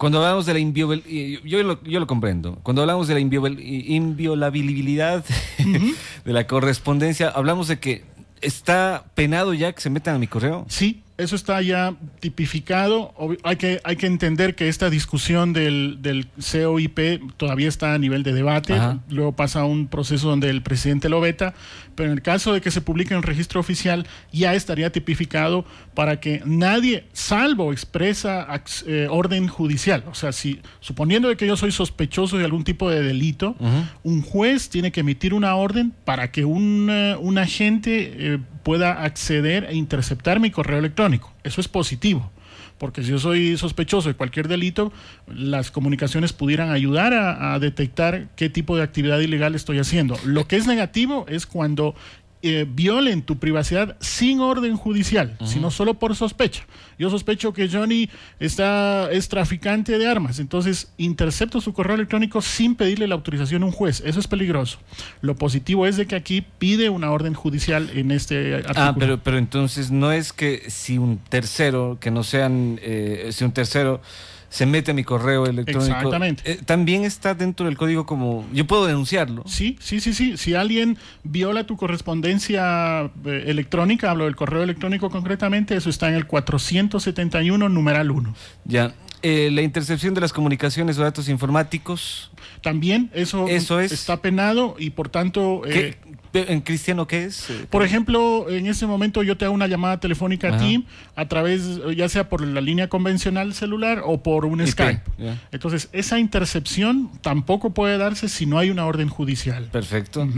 cuando 0.00 0.24
hablamos 0.24 0.46
de 0.46 0.54
la 0.54 0.60
inviolabilidad, 0.60 1.42
yo 1.44 1.62
lo, 1.62 1.84
yo 1.84 2.00
lo 2.00 2.06
comprendo, 2.06 2.58
cuando 2.62 2.80
hablamos 2.80 3.06
de 3.06 3.12
la 3.12 3.20
inviolabilidad 3.20 5.22
uh 5.58 5.62
-huh. 5.62 5.94
De 6.24 6.32
la 6.32 6.46
correspondencia, 6.46 7.28
hablamos 7.28 7.68
de 7.68 7.78
que 7.78 8.04
está 8.40 9.04
penado 9.14 9.54
ya 9.54 9.72
que 9.72 9.80
se 9.80 9.90
metan 9.90 10.16
a 10.16 10.18
mi 10.18 10.26
correo. 10.26 10.66
Sí, 10.68 11.02
eso 11.20 11.36
está 11.36 11.60
ya 11.62 11.94
tipificado. 12.20 13.14
Hay 13.42 13.56
que, 13.56 13.80
hay 13.84 13.96
que 13.96 14.06
entender 14.06 14.54
que 14.54 14.68
esta 14.68 14.90
discusión 14.90 15.52
del, 15.52 15.98
del 16.00 16.26
COIP 16.28 16.98
todavía 17.36 17.68
está 17.68 17.94
a 17.94 17.98
nivel 17.98 18.22
de 18.22 18.32
debate. 18.32 18.74
Ajá. 18.74 18.98
Luego 19.08 19.32
pasa 19.32 19.60
a 19.60 19.64
un 19.64 19.86
proceso 19.86 20.28
donde 20.28 20.50
el 20.50 20.62
presidente 20.62 21.08
lo 21.08 21.20
veta. 21.20 21.54
Pero 21.94 22.10
en 22.10 22.16
el 22.16 22.22
caso 22.22 22.54
de 22.54 22.60
que 22.60 22.70
se 22.70 22.80
publique 22.80 23.14
en 23.14 23.22
registro 23.22 23.60
oficial, 23.60 24.06
ya 24.32 24.54
estaría 24.54 24.90
tipificado 24.90 25.66
para 25.94 26.18
que 26.18 26.42
nadie, 26.46 27.04
salvo 27.12 27.72
expresa 27.72 28.46
eh, 28.86 29.06
orden 29.10 29.48
judicial. 29.48 30.04
O 30.10 30.14
sea, 30.14 30.32
si 30.32 30.60
suponiendo 30.80 31.28
de 31.28 31.36
que 31.36 31.46
yo 31.46 31.56
soy 31.56 31.72
sospechoso 31.72 32.38
de 32.38 32.44
algún 32.44 32.64
tipo 32.64 32.88
de 32.88 33.02
delito, 33.02 33.54
uh 33.58 33.66
-huh. 33.66 33.88
un 34.02 34.22
juez 34.22 34.70
tiene 34.70 34.92
que 34.92 35.00
emitir 35.00 35.34
una 35.34 35.54
orden 35.56 35.92
para 36.04 36.30
que 36.30 36.44
un, 36.44 36.88
uh, 36.88 37.20
un 37.20 37.38
agente 37.38 38.12
eh, 38.16 38.38
pueda 38.70 39.02
acceder 39.02 39.64
e 39.68 39.74
interceptar 39.74 40.38
mi 40.38 40.52
correo 40.52 40.78
electrónico. 40.78 41.32
Eso 41.42 41.60
es 41.60 41.66
positivo, 41.66 42.30
porque 42.78 43.02
si 43.02 43.10
yo 43.10 43.18
soy 43.18 43.56
sospechoso 43.56 44.08
de 44.08 44.14
cualquier 44.14 44.46
delito, 44.46 44.92
las 45.26 45.72
comunicaciones 45.72 46.32
pudieran 46.32 46.70
ayudar 46.70 47.12
a, 47.12 47.52
a, 47.52 47.58
detectar 47.58 48.28
qué 48.36 48.48
tipo 48.48 48.76
de 48.76 48.84
actividad 48.84 49.18
ilegal 49.18 49.56
estoy 49.56 49.80
haciendo. 49.80 50.16
Lo 50.24 50.46
que 50.46 50.54
es 50.54 50.68
negativo 50.68 51.26
es 51.28 51.46
cuando 51.46 51.96
eh, 52.42 52.66
violen 52.68 53.22
tu 53.22 53.38
privacidad 53.38 53.96
sin 54.00 54.40
orden 54.40 54.76
judicial, 54.76 55.36
uh 55.38 55.44
-huh. 55.44 55.46
sino 55.46 55.70
solo 55.70 55.94
por 55.94 56.16
sospecha. 56.16 56.64
Yo 56.98 57.10
sospecho 57.10 57.52
que 57.52 57.68
Johnny 57.68 58.08
está, 58.38 59.10
es 59.10 59.28
traficante 59.28 59.98
de 59.98 60.06
armas, 60.06 60.38
entonces 60.38 60.92
intercepto 60.96 61.60
su 61.60 61.72
correo 61.72 61.96
electrónico 61.96 62.40
sin 62.40 62.76
pedirle 62.76 63.06
la 63.08 63.14
autorización 63.14 63.62
a 63.62 63.66
un 63.66 63.72
juez. 63.72 64.02
Eso 64.04 64.20
es 64.20 64.26
peligroso. 64.26 64.78
Lo 65.20 65.34
positivo 65.36 65.86
es 65.86 65.96
de 65.96 66.06
que 66.06 66.16
aquí 66.16 66.44
pide 66.58 66.88
una 66.88 67.10
orden 67.10 67.34
judicial 67.34 67.90
en 67.94 68.10
este 68.10 68.54
artículo. 68.54 68.80
Ah, 68.80 68.94
pero, 68.98 69.22
pero 69.22 69.38
entonces 69.38 69.90
no 69.90 70.12
es 70.12 70.32
que 70.32 70.70
si 70.70 70.98
un 70.98 71.18
tercero, 71.18 71.98
que 72.00 72.10
no 72.10 72.22
sean, 72.22 72.78
eh, 72.82 73.28
si 73.32 73.44
un 73.44 73.52
tercero 73.52 74.00
se 74.50 74.66
mete 74.66 74.90
a 74.90 74.94
mi 74.94 75.04
correo 75.04 75.46
electrónico. 75.46 75.94
Exactamente. 75.94 76.42
Eh, 76.44 76.58
también 76.66 77.04
está 77.04 77.34
dentro 77.34 77.66
del 77.66 77.76
código 77.78 78.04
como 78.04 78.44
yo 78.52 78.66
puedo 78.66 78.84
denunciarlo. 78.84 79.44
Sí, 79.46 79.78
sí, 79.80 80.00
sí, 80.00 80.12
sí. 80.12 80.36
Si 80.36 80.54
alguien 80.54 80.98
viola 81.22 81.64
tu 81.64 81.76
correspondencia 81.76 83.10
eh, 83.24 83.44
electrónica, 83.46 84.10
hablo 84.10 84.24
del 84.24 84.36
correo 84.36 84.62
electrónico 84.62 85.08
concretamente, 85.08 85.76
eso 85.76 85.88
está 85.88 86.08
en 86.08 86.16
el 86.16 86.26
471 86.26 87.68
numeral 87.68 88.10
1. 88.10 88.34
Ya. 88.64 88.92
Eh, 89.22 89.50
la 89.52 89.62
intercepción 89.62 90.14
de 90.14 90.20
las 90.22 90.32
comunicaciones 90.32 90.98
o 90.98 91.02
datos 91.02 91.28
informáticos. 91.28 92.30
También 92.62 93.10
eso, 93.14 93.48
Eso 93.48 93.78
es. 93.80 93.92
está 93.92 94.20
penado 94.20 94.76
y 94.78 94.90
por 94.90 95.08
tanto... 95.08 95.62
¿Qué- 95.64 95.96
¿En 96.32 96.60
cristiano 96.60 97.06
qué 97.06 97.24
es? 97.24 97.48
Por 97.70 97.82
ejemplo, 97.82 98.48
en 98.48 98.66
ese 98.66 98.86
momento 98.86 99.22
yo 99.22 99.36
te 99.36 99.44
hago 99.44 99.54
una 99.54 99.66
llamada 99.66 99.98
telefónica 99.98 100.54
a 100.54 100.58
ti 100.58 100.86
a 101.16 101.26
través, 101.26 101.80
ya 101.96 102.08
sea 102.08 102.28
por 102.28 102.46
la 102.46 102.60
línea 102.60 102.88
convencional 102.88 103.52
celular 103.54 104.02
o 104.04 104.22
por 104.22 104.44
un 104.44 104.60
IP, 104.60 104.68
Skype. 104.68 105.02
Entonces, 105.50 105.88
esa 105.92 106.18
intercepción 106.18 107.10
tampoco 107.20 107.70
puede 107.70 107.98
darse 107.98 108.28
si 108.28 108.46
no 108.46 108.58
hay 108.58 108.70
una 108.70 108.86
orden 108.86 109.08
judicial. 109.08 109.64
Perfecto. 109.72 110.28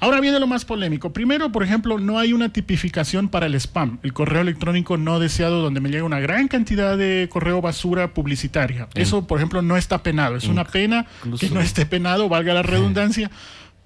Ahora 0.00 0.20
viene 0.20 0.38
lo 0.38 0.46
más 0.46 0.64
polémico. 0.64 1.12
Primero, 1.12 1.50
por 1.50 1.62
ejemplo, 1.62 1.98
no 1.98 2.18
hay 2.18 2.32
una 2.32 2.52
tipificación 2.52 3.28
para 3.28 3.46
el 3.46 3.54
spam, 3.56 3.98
el 4.02 4.12
correo 4.12 4.42
electrónico 4.42 4.96
no 4.96 5.18
deseado 5.18 5.62
donde 5.62 5.80
me 5.80 5.88
llega 5.90 6.04
una 6.04 6.20
gran 6.20 6.48
cantidad 6.48 6.96
de 6.96 7.28
correo 7.30 7.60
basura 7.60 8.14
publicitaria. 8.14 8.88
Eso, 8.94 9.26
por 9.26 9.38
ejemplo, 9.38 9.62
no 9.62 9.76
está 9.76 10.02
penado. 10.02 10.36
Es 10.36 10.44
una 10.46 10.64
pena 10.64 11.06
Incluso- 11.24 11.46
que 11.46 11.52
no 11.52 11.60
esté 11.60 11.86
penado, 11.86 12.28
valga 12.28 12.54
la 12.54 12.62
redundancia, 12.62 13.30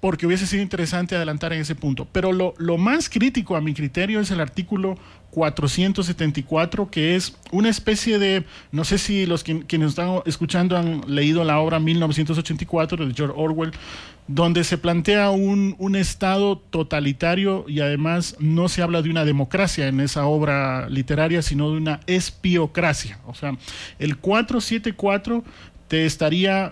porque 0.01 0.25
hubiese 0.25 0.47
sido 0.47 0.61
interesante 0.63 1.15
adelantar 1.15 1.53
en 1.53 1.61
ese 1.61 1.75
punto. 1.75 2.05
Pero 2.11 2.33
lo, 2.33 2.77
más 2.77 3.07
crítico 3.09 3.55
a 3.55 3.61
mi 3.61 3.73
criterio 3.73 4.19
es 4.19 4.31
el 4.31 4.41
artículo 4.41 4.97
474, 5.29 6.89
que 6.89 7.15
es 7.15 7.37
una 7.51 7.69
especie 7.69 8.19
de, 8.19 8.43
no 8.71 8.83
sé 8.83 8.97
si 8.97 9.25
los 9.25 9.43
quien- 9.45 9.61
quienes 9.61 9.89
están 9.89 10.21
escuchando 10.25 10.75
han 10.75 11.01
leído 11.07 11.43
la 11.43 11.59
obra 11.59 11.79
1984 11.79 13.05
de 13.05 13.13
George 13.13 13.33
Orwell, 13.37 13.71
donde 14.27 14.63
se 14.63 14.77
plantea 14.77 15.29
un, 15.29 15.75
un 15.77 15.95
Estado 15.95 16.57
totalitario 16.57 17.65
y 17.67 17.79
además 17.81 18.35
no 18.39 18.69
se 18.69 18.81
habla 18.81 19.01
de 19.01 19.09
una 19.09 19.23
democracia 19.25 19.87
en 19.87 19.99
esa 19.99 20.25
obra 20.25 20.89
literaria, 20.89 21.41
sino 21.41 21.69
de 21.71 21.77
una 21.77 21.99
espiocracia. 22.07 23.19
O 23.27 23.35
sea, 23.35 23.55
el 23.99 24.17
474 24.17 25.43
te 25.91 26.05
estaría 26.05 26.71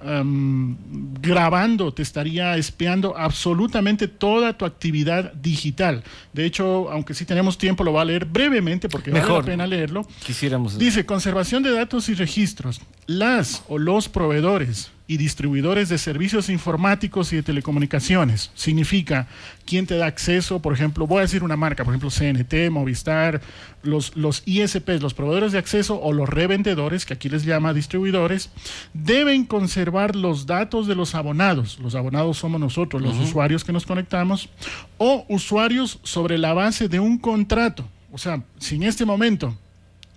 grabando, 1.22 1.94
te 1.94 2.02
estaría 2.02 2.56
espiando 2.56 3.18
absolutamente 3.18 4.08
toda 4.08 4.58
tu 4.58 4.64
actividad 4.64 5.34
digital. 5.34 6.06
De 6.32 6.46
hecho, 6.46 6.90
aunque 6.90 7.14
sí 7.14 7.26
tenemos 7.26 7.58
tiempo, 7.58 7.84
lo 7.84 7.92
voy 7.92 8.02
a 8.02 8.06
leer 8.06 8.24
brevemente 8.24 8.88
porque 8.88 9.12
vale 9.12 9.28
la 9.28 9.42
pena 9.42 9.68
leerlo. 9.68 10.08
Quisiéramos. 10.26 10.80
Dice, 10.80 11.06
conservación 11.06 11.64
de 11.64 11.72
datos 11.72 12.08
y 12.08 12.14
registros. 12.14 12.80
Las 13.08 13.64
o 13.68 13.78
los 13.78 14.08
proveedores 14.08 14.90
y 15.10 15.18
distribuidores 15.18 15.90
de 15.90 15.98
servicios 15.98 16.50
informáticos 16.50 17.34
y 17.34 17.38
de 17.38 17.42
telecomunicaciones. 17.42 18.52
Significa 18.54 19.26
quién 19.66 19.88
te 19.88 19.98
da 19.98 20.06
acceso, 20.06 20.62
por 20.62 20.72
ejemplo, 20.72 21.08
voy 21.08 21.18
a 21.18 21.22
decir 21.22 21.44
una 21.44 21.58
marca, 21.58 21.84
por 21.84 21.96
ejemplo, 21.96 22.12
CNT, 22.12 22.70
Movistar, 22.70 23.42
los, 23.82 24.16
los 24.16 24.44
ISPs, 24.46 25.02
los 25.02 25.16
proveedores 25.16 25.52
de 25.52 25.58
acceso 25.58 26.00
o 26.00 26.14
los 26.14 26.30
revendedores, 26.30 27.08
que 27.08 27.16
aquí 27.16 27.28
les 27.28 27.44
llama 27.44 27.74
distribuidores, 27.74 28.52
deben 28.94 29.46
conservar 29.46 30.16
los 30.16 30.46
datos 30.46 30.86
de 30.86 30.94
los 30.94 31.16
abonados. 31.16 31.80
Los 31.80 31.96
abonados 31.96 32.38
somos 32.38 32.62
nosotros, 32.62 33.02
los 33.02 33.18
usuarios 33.18 33.64
que 33.64 33.74
nos 33.74 33.88
conectamos, 33.88 34.50
o 35.00 35.26
usuarios 35.28 36.00
sobre 36.04 36.38
la 36.38 36.54
base 36.54 36.88
de 36.88 37.00
un 37.00 37.18
contrato. 37.18 37.84
O 38.12 38.20
sea, 38.20 38.44
si 38.60 38.76
en 38.76 38.84
este 38.84 39.06
momento 39.06 39.58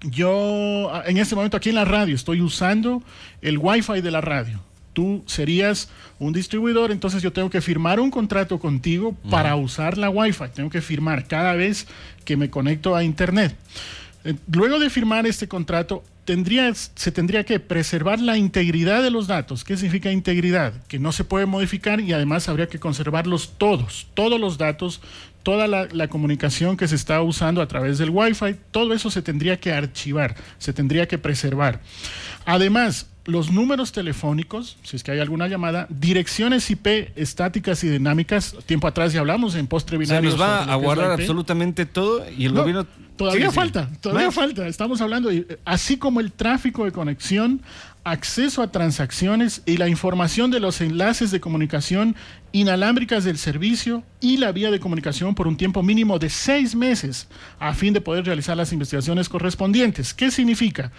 yo 0.03 0.91
en 1.07 1.17
este 1.17 1.35
momento 1.35 1.57
aquí 1.57 1.69
en 1.69 1.77
la 1.77 1.85
radio 1.85 2.15
estoy 2.15 2.43
usando 2.43 3.03
el 3.41 3.57
wifi 3.57 4.03
de 4.03 4.11
la 4.11 4.21
radio. 4.21 4.61
Tú 4.93 5.23
serías 5.27 5.89
un 6.19 6.33
distribuidor, 6.33 6.91
entonces 6.91 7.23
yo 7.23 7.33
tengo 7.33 7.51
que 7.51 7.61
firmar 7.61 7.99
un 7.99 8.11
contrato 8.11 8.59
contigo 8.59 9.15
para 9.31 9.57
usar 9.57 9.97
la 9.97 10.11
wifi. 10.11 10.45
Tengo 10.55 10.71
que 10.71 10.81
firmar 10.81 11.27
cada 11.27 11.55
vez 11.55 11.87
que 12.25 12.37
me 12.37 12.51
conecto 12.51 12.95
a 12.95 13.03
internet. 13.03 13.57
Eh, 14.25 14.35
Luego 14.53 14.79
de 14.79 14.91
firmar 14.91 15.27
este 15.27 15.49
contrato, 15.49 16.05
tendría, 16.25 16.73
se 16.75 17.13
tendría 17.13 17.45
que 17.45 17.59
preservar 17.61 18.21
la 18.21 18.37
integridad 18.37 19.03
de 19.03 19.11
los 19.11 19.27
datos. 19.27 19.65
¿Qué 19.65 19.77
significa 19.77 20.13
integridad? 20.13 20.75
Que 20.87 20.99
no 20.99 21.13
se 21.13 21.25
puede 21.25 21.47
modificar 21.47 22.01
y 22.01 22.13
además 22.13 22.49
habría 22.49 22.69
que 22.69 22.79
conservarlos 22.79 23.55
todos, 23.59 24.07
todos 24.15 24.41
los 24.41 24.59
datos, 24.59 25.01
toda 25.43 25.67
la, 25.67 25.89
la 25.91 26.09
comunicación 26.09 26.77
que 26.77 26.87
se 26.87 26.95
está 26.95 27.21
usando 27.23 27.61
a 27.61 27.69
través 27.69 27.99
del 27.99 28.11
Wi-Fi, 28.11 28.57
todo 28.71 28.95
eso 28.95 29.11
se 29.11 29.23
tendría 29.23 29.59
que 29.59 29.73
archivar, 29.73 30.37
se 30.59 30.73
tendría 30.73 31.09
que 31.09 31.19
preservar. 31.19 31.81
Además, 32.45 33.09
los 33.25 33.53
números 33.53 33.93
telefónicos, 33.93 34.77
si 34.83 34.97
es 34.97 35.05
que 35.05 35.13
hay 35.13 35.21
alguna 35.21 35.47
llamada, 35.47 35.87
direcciones 35.91 36.69
IP 36.71 37.13
estáticas 37.17 37.85
y 37.85 37.89
dinámicas, 37.89 38.57
tiempo 38.67 38.87
atrás 38.89 39.13
ya 39.13 39.21
hablamos 39.21 39.55
en 39.55 39.67
postre 39.69 39.97
O 39.97 40.05
sea, 40.05 40.21
binario. 40.21 40.31
nos 40.31 40.41
va 40.41 40.65
a 40.65 40.75
guardar 40.77 41.13
absolutamente 41.13 41.87
todo 41.87 42.25
y 42.37 42.47
el 42.47 42.55
No, 42.55 42.61
gobierno. 42.63 42.87
Todavía 43.17 43.47
Sí, 43.47 43.51
sí. 43.51 43.55
falta, 43.57 43.89
todavía 44.01 44.27
Más. 44.27 44.35
falta. 44.35 44.67
Estamos 44.67 45.01
hablando, 45.01 45.29
de- 45.29 45.59
así 45.65 45.99
como 45.99 46.19
el 46.19 46.33
tráfico 46.33 46.85
de 46.87 46.93
conexión, 46.93 47.61
acceso 48.05 48.63
a 48.63 48.73
transacciones 48.73 49.63
y 49.67 49.77
la 49.77 49.87
información 49.89 50.51
de 50.51 50.59
los 50.59 50.81
enlaces 50.81 51.31
de 51.31 51.39
comunicación 51.39 52.17
inalámbricas 52.51 53.23
del 53.23 53.39
servicio 53.39 54.03
y 54.21 54.39
la 54.39 54.51
vía 54.51 54.71
de 54.73 54.81
comunicación 54.81 55.35
por 55.37 55.47
un 55.47 55.57
tiempo 55.57 55.83
mínimo 55.85 56.19
de 56.19 56.31
seis 56.31 56.75
meses 56.75 57.29
a 57.61 57.75
fin 57.75 57.93
de 57.93 58.01
poder 58.01 58.25
realizar 58.25 58.57
las 58.57 58.73
investigaciones 58.73 59.29
correspondientes. 59.29 60.15
¿Qué 60.15 60.31
significa? 60.33 60.91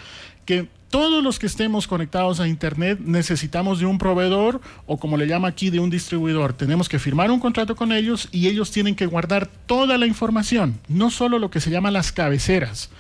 Que 0.45 0.67
todos 0.93 1.23
los 1.23 1.39
que 1.39 1.47
estemos 1.47 1.87
conectados 1.87 2.39
a 2.39 2.47
Internet 2.47 2.99
necesitamos 3.03 3.79
de 3.79 3.87
un 3.87 3.97
proveedor 3.97 4.61
o 4.85 4.97
como 4.97 5.17
le 5.17 5.25
llama 5.25 5.47
aquí 5.47 5.71
de 5.71 5.79
un 5.79 5.89
distribuidor. 5.89 6.53
Tenemos 6.53 6.87
que 6.87 6.99
firmar 6.99 7.31
un 7.31 7.39
contrato 7.39 7.75
con 7.75 7.91
ellos 7.91 8.29
y 8.31 8.47
ellos 8.47 8.69
tienen 8.69 8.93
que 8.93 9.07
guardar 9.07 9.47
toda 9.65 9.97
la 9.97 10.05
información, 10.05 10.79
no 10.87 11.09
solo 11.09 11.39
lo 11.39 11.49
que 11.49 11.61
se 11.61 11.71
llama 11.71 11.89
las 11.89 12.11
cabeceras. 12.11 12.91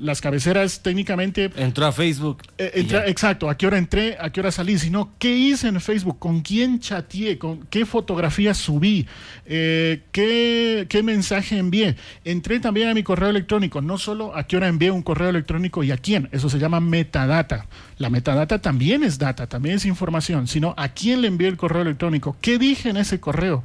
Las 0.00 0.20
cabeceras 0.20 0.80
técnicamente 0.82 1.50
Entró 1.56 1.86
a 1.86 1.92
Facebook. 1.92 2.42
eh, 2.58 2.70
entra- 2.74 3.06
exacto, 3.08 3.48
a 3.50 3.56
qué 3.56 3.66
hora 3.66 3.78
entré, 3.78 4.16
a 4.20 4.30
qué 4.30 4.40
hora 4.40 4.50
salí, 4.50 4.78
sino 4.78 5.12
qué 5.18 5.34
hice 5.36 5.68
en 5.68 5.80
Facebook, 5.80 6.18
con 6.18 6.40
quién 6.40 6.80
chateé, 6.80 7.38
con 7.38 7.66
qué 7.70 7.86
fotografías 7.86 8.56
subí, 8.58 9.06
eh, 9.46 10.02
qué, 10.12 10.86
qué 10.88 11.02
mensaje 11.02 11.58
envié. 11.58 11.96
Entré 12.24 12.60
también 12.60 12.88
a 12.88 12.94
mi 12.94 13.02
correo 13.02 13.30
electrónico, 13.30 13.80
no 13.80 13.98
solo 13.98 14.36
a 14.36 14.44
qué 14.46 14.56
hora 14.56 14.68
envié 14.68 14.90
un 14.90 15.02
correo 15.02 15.28
electrónico 15.30 15.82
y 15.82 15.90
a 15.90 15.96
quién, 15.96 16.28
eso 16.32 16.48
se 16.48 16.58
llama 16.58 16.80
metadata. 16.80 17.66
La 18.00 18.08
metadata 18.08 18.62
también 18.62 19.04
es 19.04 19.18
data, 19.18 19.46
también 19.46 19.76
es 19.76 19.84
información, 19.84 20.46
sino 20.46 20.72
a 20.78 20.88
quién 20.88 21.20
le 21.20 21.28
envié 21.28 21.48
el 21.48 21.58
correo 21.58 21.82
electrónico, 21.82 22.34
qué 22.40 22.58
dije 22.58 22.88
en 22.88 22.96
ese 22.96 23.20
correo. 23.20 23.62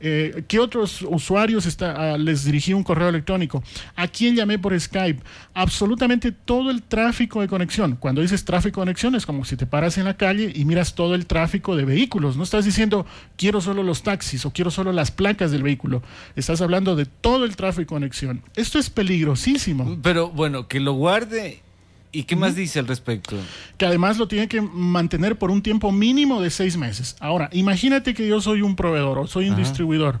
Eh, 0.00 0.44
¿Qué 0.46 0.58
otros 0.58 1.00
usuarios 1.08 1.64
está, 1.64 2.12
ah, 2.12 2.18
les 2.18 2.44
dirigí 2.44 2.74
un 2.74 2.84
correo 2.84 3.08
electrónico? 3.08 3.62
¿A 3.96 4.06
quién 4.06 4.36
llamé 4.36 4.58
por 4.58 4.78
Skype? 4.78 5.22
Absolutamente 5.54 6.32
todo 6.32 6.70
el 6.70 6.82
tráfico 6.82 7.40
de 7.40 7.48
conexión. 7.48 7.96
Cuando 7.96 8.20
dices 8.20 8.44
tráfico 8.44 8.82
de 8.82 8.84
conexión 8.84 9.14
es 9.14 9.24
como 9.24 9.46
si 9.46 9.56
te 9.56 9.64
paras 9.64 9.96
en 9.96 10.04
la 10.04 10.18
calle 10.18 10.52
y 10.54 10.66
miras 10.66 10.94
todo 10.94 11.14
el 11.14 11.24
tráfico 11.24 11.74
de 11.74 11.86
vehículos. 11.86 12.36
No 12.36 12.42
estás 12.42 12.66
diciendo 12.66 13.06
quiero 13.38 13.62
solo 13.62 13.82
los 13.82 14.02
taxis 14.02 14.44
o 14.44 14.52
quiero 14.52 14.70
solo 14.70 14.92
las 14.92 15.10
placas 15.10 15.50
del 15.50 15.62
vehículo. 15.62 16.02
Estás 16.36 16.60
hablando 16.60 16.94
de 16.94 17.06
todo 17.06 17.46
el 17.46 17.56
tráfico 17.56 17.94
de 17.94 18.00
conexión. 18.00 18.42
Esto 18.54 18.78
es 18.78 18.90
peligrosísimo. 18.90 19.98
Pero 20.02 20.28
bueno, 20.28 20.68
que 20.68 20.78
lo 20.78 20.92
guarde. 20.92 21.62
¿Y 22.10 22.24
qué 22.24 22.36
más 22.36 22.54
dice 22.54 22.78
al 22.78 22.86
respecto? 22.86 23.36
que 23.76 23.86
además 23.86 24.18
lo 24.18 24.28
tiene 24.28 24.48
que 24.48 24.60
mantener 24.60 25.36
por 25.36 25.50
un 25.50 25.62
tiempo 25.62 25.92
mínimo 25.92 26.40
de 26.40 26.50
seis 26.50 26.76
meses. 26.76 27.16
Ahora, 27.20 27.48
imagínate 27.52 28.14
que 28.14 28.26
yo 28.26 28.40
soy 28.40 28.62
un 28.62 28.76
proveedor 28.76 29.18
o 29.18 29.26
soy 29.26 29.46
un 29.46 29.52
Ajá. 29.54 29.60
distribuidor. 29.62 30.20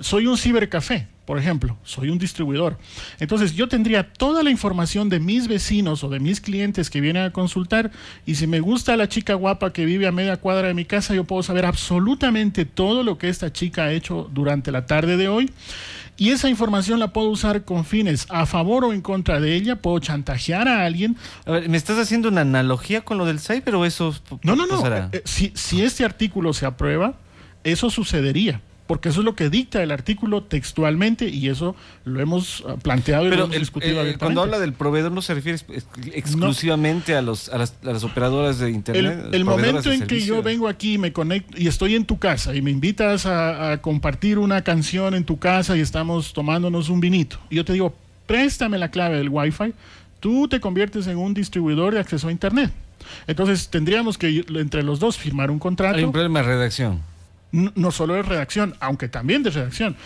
Soy 0.00 0.26
un 0.26 0.36
cibercafé, 0.36 1.08
por 1.24 1.38
ejemplo, 1.38 1.78
soy 1.82 2.10
un 2.10 2.18
distribuidor. 2.18 2.78
Entonces 3.20 3.54
yo 3.54 3.68
tendría 3.68 4.12
toda 4.12 4.42
la 4.42 4.50
información 4.50 5.08
de 5.08 5.18
mis 5.18 5.48
vecinos 5.48 6.04
o 6.04 6.10
de 6.10 6.20
mis 6.20 6.42
clientes 6.42 6.90
que 6.90 7.00
vienen 7.00 7.22
a 7.22 7.32
consultar 7.32 7.90
y 8.26 8.34
si 8.34 8.46
me 8.46 8.60
gusta 8.60 8.98
la 8.98 9.08
chica 9.08 9.32
guapa 9.32 9.72
que 9.72 9.86
vive 9.86 10.06
a 10.06 10.12
media 10.12 10.36
cuadra 10.36 10.68
de 10.68 10.74
mi 10.74 10.84
casa, 10.84 11.14
yo 11.14 11.24
puedo 11.24 11.42
saber 11.42 11.64
absolutamente 11.64 12.66
todo 12.66 13.02
lo 13.02 13.16
que 13.16 13.30
esta 13.30 13.50
chica 13.50 13.84
ha 13.84 13.92
hecho 13.92 14.28
durante 14.32 14.72
la 14.72 14.84
tarde 14.84 15.16
de 15.16 15.28
hoy. 15.28 15.50
Y 16.18 16.30
esa 16.30 16.48
información 16.48 16.98
la 16.98 17.12
puedo 17.12 17.28
usar 17.28 17.64
con 17.64 17.84
fines 17.84 18.26
a 18.28 18.44
favor 18.44 18.84
o 18.84 18.92
en 18.92 19.00
contra 19.00 19.38
de 19.40 19.54
ella, 19.54 19.76
puedo 19.76 20.00
chantajear 20.00 20.66
a 20.66 20.84
alguien 20.84 21.16
A 21.46 21.52
ver, 21.52 21.68
¿me 21.68 21.76
estás 21.76 21.96
haciendo 21.96 22.28
una 22.28 22.40
analogía 22.40 23.02
con 23.02 23.18
lo 23.18 23.24
del 23.24 23.38
cyber 23.38 23.76
o 23.76 23.84
eso 23.84 24.14
No, 24.42 24.56
no, 24.56 24.66
no. 24.66 24.84
Eh, 24.84 25.08
eh, 25.12 25.22
si, 25.24 25.52
si 25.54 25.82
este 25.82 26.04
artículo 26.04 26.52
se 26.52 26.66
aprueba, 26.66 27.14
eso 27.62 27.88
sucedería. 27.88 28.60
Porque 28.88 29.10
eso 29.10 29.20
es 29.20 29.24
lo 29.26 29.36
que 29.36 29.50
dicta 29.50 29.82
el 29.82 29.90
artículo 29.92 30.42
textualmente 30.42 31.28
y 31.28 31.48
eso 31.50 31.76
lo 32.04 32.20
hemos 32.20 32.64
ah, 32.66 32.74
planteado 32.82 33.26
y 33.26 33.26
lo 33.26 33.30
Pero 33.30 33.44
hemos 33.44 33.54
el- 33.56 33.60
discutido 33.62 34.04
eh, 34.04 34.16
cuando 34.18 34.40
habla 34.42 34.58
del 34.58 34.72
proveedor 34.72 35.12
no 35.12 35.22
se 35.22 35.34
refiere 35.34 35.58
ex- 35.68 35.86
exclusivamente 36.12 37.14
a, 37.14 37.22
los, 37.22 37.48
a, 37.50 37.58
las, 37.58 37.74
a 37.84 37.92
las 37.92 38.02
operadoras 38.04 38.58
de 38.58 38.70
internet. 38.70 39.26
el 39.32 39.44
momento 39.44 39.92
en 39.92 40.06
que 40.06 40.20
yo 40.20 40.42
vengo 40.42 40.68
aquí 40.68 40.94
y 40.94 40.98
me 40.98 41.12
conecto 41.12 41.56
y 41.60 41.68
estoy 41.68 41.94
en 41.94 42.04
tu 42.06 42.18
casa 42.18 42.54
y 42.56 42.62
me 42.62 42.70
invitas 42.70 43.26
a, 43.26 43.72
a 43.72 43.82
compartir 43.82 44.38
una 44.38 44.62
canción 44.62 45.14
en 45.14 45.24
tu 45.24 45.38
casa 45.38 45.76
y 45.76 45.80
estamos 45.80 46.32
tomándonos 46.32 46.88
un 46.88 47.00
vinito 47.00 47.38
y 47.50 47.56
yo 47.56 47.64
te 47.64 47.74
digo, 47.74 47.94
préstame 48.26 48.78
la 48.78 48.90
clave 48.90 49.18
del 49.18 49.28
Wi-Fi, 49.28 49.74
tú 50.20 50.48
te 50.48 50.60
conviertes 50.60 51.06
en 51.06 51.18
un 51.18 51.34
distribuidor 51.34 51.94
de 51.94 52.00
acceso 52.00 52.28
a 52.28 52.32
Internet. 52.32 52.72
Entonces 53.26 53.68
tendríamos 53.68 54.18
que 54.18 54.44
entre 54.54 54.82
los 54.82 54.98
dos 54.98 55.16
firmar 55.16 55.50
un 55.50 55.58
contrato. 55.58 55.96
Hay 55.98 56.04
un 56.04 56.12
problema 56.12 56.40
de 56.40 56.46
redacción. 56.46 57.00
No, 57.50 57.90
solo 57.90 58.14
de 58.14 58.22
redacción, 58.22 58.74
aunque 58.80 59.08
también 59.08 59.42
de 59.42 59.50
redacción. 59.50 59.96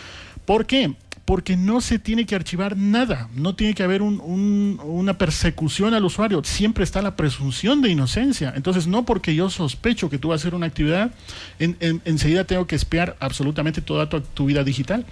¿Por 0.45 0.65
qué? 0.65 0.93
Porque 1.25 1.55
no 1.55 1.79
se 1.79 1.99
tiene 1.99 2.25
que 2.25 2.35
archivar 2.35 2.75
nada, 2.75 3.29
no 3.33 3.55
tiene 3.55 3.73
que 3.73 3.83
haber 3.83 4.01
una 4.01 5.17
persecución 5.17 5.93
al 5.93 6.03
usuario, 6.03 6.43
siempre 6.43 6.83
está 6.83 7.01
la 7.01 7.15
presunción 7.15 7.81
de 7.81 7.89
inocencia. 7.89 8.53
Entonces, 8.55 8.87
no 8.87 9.05
porque 9.05 9.33
yo 9.33 9.49
sospecho 9.49 10.09
que 10.09 10.17
tú 10.17 10.29
vas 10.29 10.41
a 10.41 10.41
hacer 10.41 10.55
una 10.55 10.65
actividad, 10.65 11.11
enseguida 11.59 12.43
tengo 12.43 12.67
que 12.67 12.75
espiar 12.75 13.15
absolutamente 13.21 13.81
toda 13.81 14.09
tu, 14.09 14.45
vida 14.45 14.65
digital. 14.65 15.05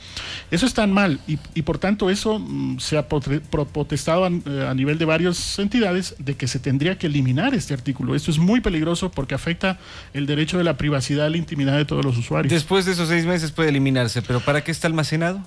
Eso 0.51 0.65
es 0.65 0.73
tan 0.73 0.91
mal 0.91 1.21
y, 1.27 1.61
por 1.61 1.77
tanto 1.77 2.09
eso 2.09 2.39
mm, 2.39 2.79
se 2.79 2.97
ha 2.97 3.07
protestado 3.07 4.27
eh, 4.27 4.67
a, 4.67 4.73
nivel 4.73 4.97
de 4.97 5.05
varias 5.05 5.57
entidades 5.59 6.15
de 6.19 6.35
que 6.35 6.47
se 6.47 6.59
tendría 6.59 6.97
que 6.97 7.07
eliminar 7.07 7.53
este 7.53 7.73
artículo. 7.73 8.15
Esto 8.15 8.31
es 8.31 8.37
muy 8.37 8.59
peligroso 8.59 9.11
porque 9.11 9.35
afecta 9.35 9.79
el 10.13 10.25
derecho 10.25 10.57
de 10.57 10.65
la 10.65 10.75
privacidad 10.75 11.29
y 11.29 11.31
la 11.31 11.37
intimidad 11.37 11.77
de 11.77 11.85
todos 11.85 12.03
los 12.03 12.17
usuarios. 12.17 12.51
Después 12.51 12.85
de 12.85 12.91
esos 12.91 13.07
seis 13.07 13.25
meses 13.25 13.51
puede 13.51 13.69
eliminarse, 13.69 14.21
pero 14.21 14.41
¿para 14.41 14.61
qué 14.63 14.71
está 14.71 14.87
almacenado? 14.87 15.41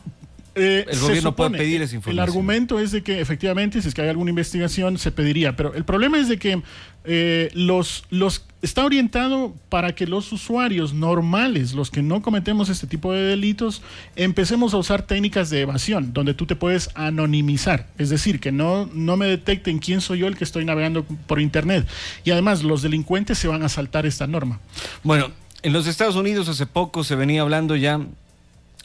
Eh, 0.55 0.87
el 0.89 1.01
gobierno 1.01 1.35
puede 1.35 1.59
pedir 1.59 1.83
esa 1.83 1.97
información. 1.97 2.23
El 2.23 2.29
argumento 2.29 2.79
es 2.79 2.93
de 2.93 3.03
que 3.03 3.21
efectivamente, 3.21 3.83
si 3.83 3.89
es 3.89 3.95
que 3.95 4.03
hay 4.03 4.09
alguna 4.09 4.31
investigación, 4.31 4.99
se 4.99 5.11
pediría. 5.11 5.57
Pero 5.57 5.75
el 5.75 5.85
problema 5.85 6.19
es 6.19 6.29
de 6.29 6.39
que 6.39 6.63
eh, 7.05 7.51
los, 7.55 8.05
los 8.11 8.45
está 8.63 8.85
orientado 8.85 9.55
para 9.69 9.95
que 9.95 10.07
los 10.07 10.33
usuarios 10.33 10.95
normales, 10.95 11.75
los 11.75 11.91
que 11.91 12.03
no 12.03 12.23
cometemos 12.23 12.69
este 12.69 12.87
tipo 12.87 13.13
de 13.13 13.23
delitos, 13.23 13.83
empecemos 14.17 14.75
a 14.75 14.79
usar 14.79 15.03
técnicas 15.03 15.51
de 15.51 15.63
evasión, 15.63 16.13
donde 16.13 16.35
tú 16.35 16.47
te 16.47 16.55
puedes 16.55 16.91
anonimizar. 16.95 17.89
Es 17.99 18.11
decir, 18.11 18.39
que 18.39 18.53
no, 18.53 18.89
no 18.95 19.17
me 19.17 19.27
detecten 19.27 19.81
quién 19.81 20.01
soy 20.01 20.21
yo 20.21 20.29
el 20.29 20.37
que 20.37 20.45
estoy 20.45 20.65
navegando 20.65 21.05
por 21.05 21.41
Internet. 21.41 21.87
Y 22.25 22.31
además, 22.31 22.63
los 22.63 22.81
delincuentes 22.83 23.39
se 23.39 23.49
van 23.49 23.65
a 23.65 23.69
saltar 23.69 24.07
esta 24.07 24.27
norma. 24.29 24.61
Bueno, 25.03 25.33
en 25.63 25.73
los 25.73 25.87
Estados 25.87 26.15
Unidos 26.15 26.49
hace 26.49 26.67
poco 26.67 27.05
se 27.05 27.17
venía 27.17 27.43
hablando 27.43 27.75
ya 27.75 27.99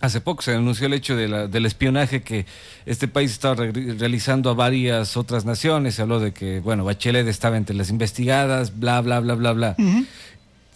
Hace 0.01 0.21
poco 0.21 0.41
se 0.41 0.53
anunció 0.53 0.87
el 0.87 0.93
hecho 0.93 1.15
del 1.15 1.65
espionaje 1.65 2.21
que 2.21 2.45
este 2.85 3.07
país 3.07 3.31
estaba 3.31 3.55
realizando 3.55 4.49
a 4.49 4.53
varias 4.53 5.17
otras 5.17 5.43
naciones. 5.43 5.95
Se 5.95 6.01
habló 6.01 6.19
de 6.19 6.31
que, 6.31 6.61
bueno, 6.61 6.85
Bachelet 6.85 7.27
estaba 7.27 7.57
entre 7.57 7.75
las 7.75 7.89
investigadas, 7.89 8.79
bla, 8.79 9.01
bla, 9.01 9.19
bla, 9.19 9.35
bla, 9.35 9.51
bla 9.51 9.75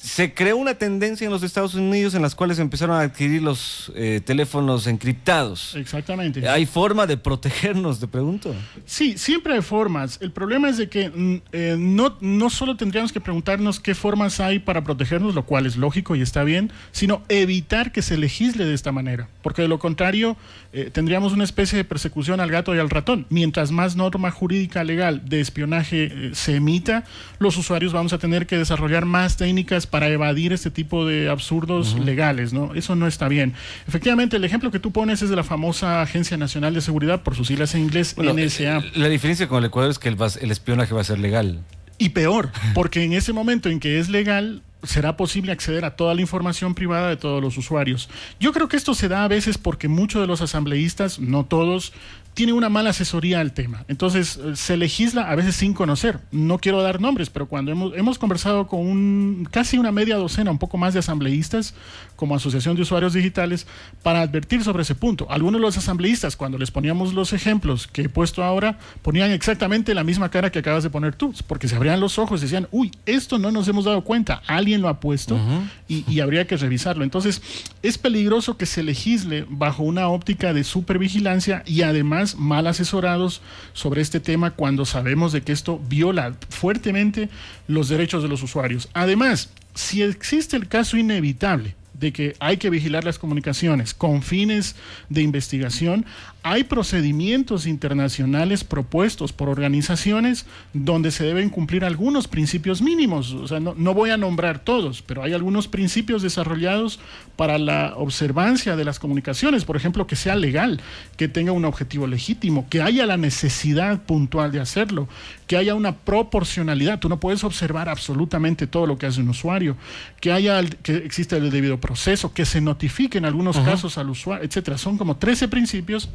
se 0.03 0.33
creó 0.33 0.57
una 0.57 0.73
tendencia 0.73 1.23
en 1.23 1.31
los 1.31 1.43
Estados 1.43 1.75
Unidos 1.75 2.13
en 2.13 2.21
las 2.21 2.35
cuales 2.35 2.59
empezaron 2.59 2.97
a 2.97 2.99
adquirir 2.99 3.41
los 3.41 3.89
eh, 3.95 4.19
teléfonos 4.23 4.85
encriptados. 4.85 5.75
Exactamente. 5.75 6.47
¿Hay 6.49 6.65
forma 6.65 7.07
de 7.07 7.15
protegernos, 7.15 8.01
te 8.01 8.07
pregunto? 8.09 8.53
Sí, 8.85 9.17
siempre 9.17 9.53
hay 9.53 9.61
formas. 9.61 10.17
El 10.21 10.31
problema 10.31 10.67
es 10.67 10.75
de 10.75 10.89
que 10.89 11.09
mm, 11.09 11.41
eh, 11.53 11.75
no, 11.79 12.17
no 12.19 12.49
solo 12.49 12.75
tendríamos 12.75 13.13
que 13.13 13.21
preguntarnos 13.21 13.79
qué 13.79 13.95
formas 13.95 14.41
hay 14.41 14.59
para 14.59 14.83
protegernos, 14.83 15.35
lo 15.35 15.45
cual 15.45 15.65
es 15.65 15.77
lógico 15.77 16.17
y 16.17 16.21
está 16.21 16.43
bien, 16.43 16.69
sino 16.91 17.23
evitar 17.29 17.93
que 17.93 18.01
se 18.01 18.17
legisle 18.17 18.65
de 18.65 18.73
esta 18.73 18.91
manera. 18.91 19.29
Porque 19.41 19.61
de 19.61 19.69
lo 19.69 19.79
contrario, 19.79 20.35
eh, 20.73 20.89
tendríamos 20.91 21.31
una 21.31 21.45
especie 21.45 21.77
de 21.77 21.85
persecución 21.85 22.41
al 22.41 22.51
gato 22.51 22.75
y 22.75 22.79
al 22.79 22.89
ratón. 22.89 23.25
Mientras 23.29 23.71
más 23.71 23.95
norma 23.95 24.31
jurídica 24.31 24.83
legal 24.83 25.21
de 25.23 25.39
espionaje 25.39 26.31
se 26.33 26.57
emita, 26.57 27.05
los 27.39 27.55
usuarios 27.55 27.93
vamos 27.93 28.11
a 28.11 28.17
tener 28.17 28.47
que 28.47 28.57
desarrollar 28.57 29.05
más 29.05 29.37
técnicas 29.37 29.87
para 29.93 30.09
evadir 30.09 30.53
este 30.53 30.71
tipo 30.71 31.05
de 31.05 31.29
absurdos 31.29 31.93
legales, 31.99 32.51
¿no? 32.51 32.73
Eso 32.73 32.95
no 32.95 33.05
está 33.05 33.27
bien. 33.27 33.53
Efectivamente, 33.87 34.37
el 34.37 34.43
ejemplo 34.43 34.71
que 34.71 34.79
tú 34.79 34.89
pones 34.89 35.21
es 35.21 35.29
de 35.29 35.35
la 35.35 35.43
famosa 35.43 36.01
Agencia 36.01 36.35
Nacional 36.35 36.73
de 36.73 36.81
Seguridad, 36.81 37.21
por 37.21 37.35
sus 37.35 37.45
siglas 37.45 37.75
en 37.75 37.81
inglés, 37.81 38.15
NSA. 38.17 38.79
Eh, 38.79 38.91
la 38.95 39.07
diferencia 39.07 39.47
con 39.47 39.59
el 39.59 39.65
Ecuador 39.65 39.91
es 39.91 39.99
que 39.99 40.09
el, 40.09 40.17
el 40.41 40.49
espionaje 40.49 40.95
va 40.95 41.01
a 41.01 41.03
ser 41.03 41.19
legal. 41.19 41.59
Y 41.99 42.09
peor, 42.09 42.49
porque 42.73 43.03
en 43.03 43.13
ese 43.13 43.33
momento 43.33 43.69
en 43.69 43.79
que 43.79 43.99
es 43.99 44.09
legal, 44.09 44.63
será 44.81 45.15
posible 45.15 45.51
acceder 45.51 45.85
a 45.85 45.95
toda 45.95 46.15
la 46.15 46.21
información 46.21 46.73
privada 46.73 47.09
de 47.09 47.17
todos 47.17 47.39
los 47.39 47.55
usuarios. 47.59 48.09
Yo 48.39 48.51
creo 48.51 48.67
que 48.67 48.77
esto 48.77 48.95
se 48.95 49.09
da 49.09 49.23
a 49.23 49.27
veces 49.27 49.59
porque 49.59 49.89
muchos 49.89 50.21
de 50.21 50.27
los 50.27 50.41
asambleístas, 50.41 51.19
no 51.19 51.45
todos, 51.45 51.93
tiene 52.33 52.53
una 52.53 52.69
mala 52.69 52.89
asesoría 52.91 53.39
al 53.39 53.53
tema. 53.53 53.85
Entonces, 53.87 54.37
eh, 54.37 54.55
se 54.55 54.77
legisla 54.77 55.29
a 55.29 55.35
veces 55.35 55.55
sin 55.55 55.73
conocer. 55.73 56.19
No 56.31 56.57
quiero 56.57 56.81
dar 56.81 56.99
nombres, 56.99 57.29
pero 57.29 57.47
cuando 57.47 57.71
hemos, 57.71 57.95
hemos 57.95 58.17
conversado 58.17 58.67
con 58.67 58.79
un, 58.79 59.47
casi 59.51 59.77
una 59.77 59.91
media 59.91 60.15
docena, 60.15 60.51
un 60.51 60.57
poco 60.57 60.77
más 60.77 60.93
de 60.93 60.99
asambleístas, 60.99 61.75
como 62.15 62.35
Asociación 62.35 62.75
de 62.75 62.81
Usuarios 62.83 63.13
Digitales, 63.13 63.67
para 64.01 64.21
advertir 64.21 64.63
sobre 64.63 64.83
ese 64.83 64.95
punto. 64.95 65.27
Algunos 65.29 65.59
de 65.59 65.65
los 65.65 65.77
asambleístas, 65.77 66.35
cuando 66.35 66.57
les 66.57 66.71
poníamos 66.71 67.13
los 67.13 67.33
ejemplos 67.33 67.87
que 67.87 68.03
he 68.03 68.09
puesto 68.09 68.43
ahora, 68.43 68.77
ponían 69.01 69.31
exactamente 69.31 69.93
la 69.93 70.03
misma 70.03 70.29
cara 70.29 70.51
que 70.51 70.59
acabas 70.59 70.83
de 70.83 70.89
poner 70.89 71.15
tú, 71.15 71.33
porque 71.47 71.67
se 71.67 71.75
abrían 71.75 71.99
los 71.99 72.17
ojos 72.17 72.41
y 72.41 72.45
decían, 72.45 72.67
uy, 72.71 72.91
esto 73.05 73.37
no 73.37 73.51
nos 73.51 73.67
hemos 73.67 73.85
dado 73.85 74.03
cuenta, 74.03 74.41
alguien 74.47 74.81
lo 74.81 74.89
ha 74.89 74.99
puesto 74.99 75.39
y, 75.87 76.03
y 76.11 76.19
habría 76.19 76.47
que 76.47 76.57
revisarlo. 76.57 77.03
Entonces, 77.03 77.41
es 77.81 77.97
peligroso 77.97 78.57
que 78.57 78.65
se 78.65 78.83
legisle 78.83 79.45
bajo 79.49 79.83
una 79.83 80.07
óptica 80.07 80.53
de 80.53 80.63
supervigilancia 80.63 81.63
y 81.65 81.81
además 81.81 82.22
mal 82.37 82.67
asesorados 82.67 83.41
sobre 83.73 84.01
este 84.01 84.19
tema 84.19 84.51
cuando 84.51 84.85
sabemos 84.85 85.31
de 85.31 85.41
que 85.41 85.51
esto 85.51 85.79
viola 85.87 86.35
fuertemente 86.49 87.29
los 87.67 87.89
derechos 87.89 88.23
de 88.23 88.29
los 88.29 88.43
usuarios. 88.43 88.89
Además, 88.93 89.49
si 89.75 90.01
existe 90.01 90.55
el 90.55 90.67
caso 90.67 90.97
inevitable 90.97 91.75
de 91.93 92.11
que 92.11 92.35
hay 92.39 92.57
que 92.57 92.69
vigilar 92.69 93.03
las 93.03 93.19
comunicaciones 93.19 93.93
con 93.93 94.23
fines 94.23 94.75
de 95.09 95.21
investigación, 95.21 96.05
hay 96.45 96.65
procedimientos 96.65 97.65
internacionales 97.65 98.65
propuestos 98.65 99.31
por 99.31 99.47
organizaciones 99.47 100.45
donde 100.73 101.11
se 101.11 101.23
deben 101.23 101.49
cumplir 101.49 101.85
algunos 101.85 102.27
principios 102.27 102.81
mínimos. 102.81 103.31
O 103.31 103.47
sea, 103.47 103.61
no, 103.61 103.93
voy 103.93 104.09
a 104.09 104.17
nombrar 104.17 104.59
todos, 104.59 105.01
pero 105.01 105.23
hay 105.23 105.31
algunos 105.31 105.69
principios 105.69 106.21
desarrollados 106.21 106.99
para 107.37 107.57
la 107.57 107.93
observancia 107.95 108.75
de 108.75 108.83
las 108.83 108.99
comunicaciones. 108.99 109.63
Por 109.63 109.77
ejemplo, 109.77 110.05
que 110.05 110.17
sea 110.17 110.35
legal, 110.35 110.81
que 111.15 111.29
tenga 111.29 111.53
un 111.53 111.63
objetivo 111.63 112.07
legítimo, 112.07 112.67
que 112.69 112.81
haya 112.81 113.05
la 113.05 113.15
necesidad 113.15 114.01
puntual 114.01 114.51
de 114.51 114.59
hacerlo, 114.59 115.07
que 115.47 115.55
haya 115.55 115.75
una 115.75 115.95
proporcionalidad. 115.95 116.99
Tú 116.99 117.07
no 117.07 117.21
puedes 117.21 117.45
observar 117.45 117.87
absolutamente 117.87 118.67
todo 118.67 118.85
lo 118.85 118.97
que 118.97 119.05
hace 119.05 119.21
un 119.21 119.29
usuario, 119.29 119.77
que 120.19 120.33
haya 120.33 120.61
que 120.61 120.97
exista 120.97 121.37
el 121.37 121.49
debido 121.51 121.79
proceso, 121.79 122.33
que 122.33 122.43
se 122.43 122.59
notifique 122.59 123.17
en 123.17 123.23
algunos 123.23 123.57
casos 123.59 123.97
al 123.97 124.09
usuario, 124.09 124.45
etcétera. 124.45 124.77
Son 124.77 124.97
como 124.97 125.15
13 125.15 125.47
principios 125.47 126.09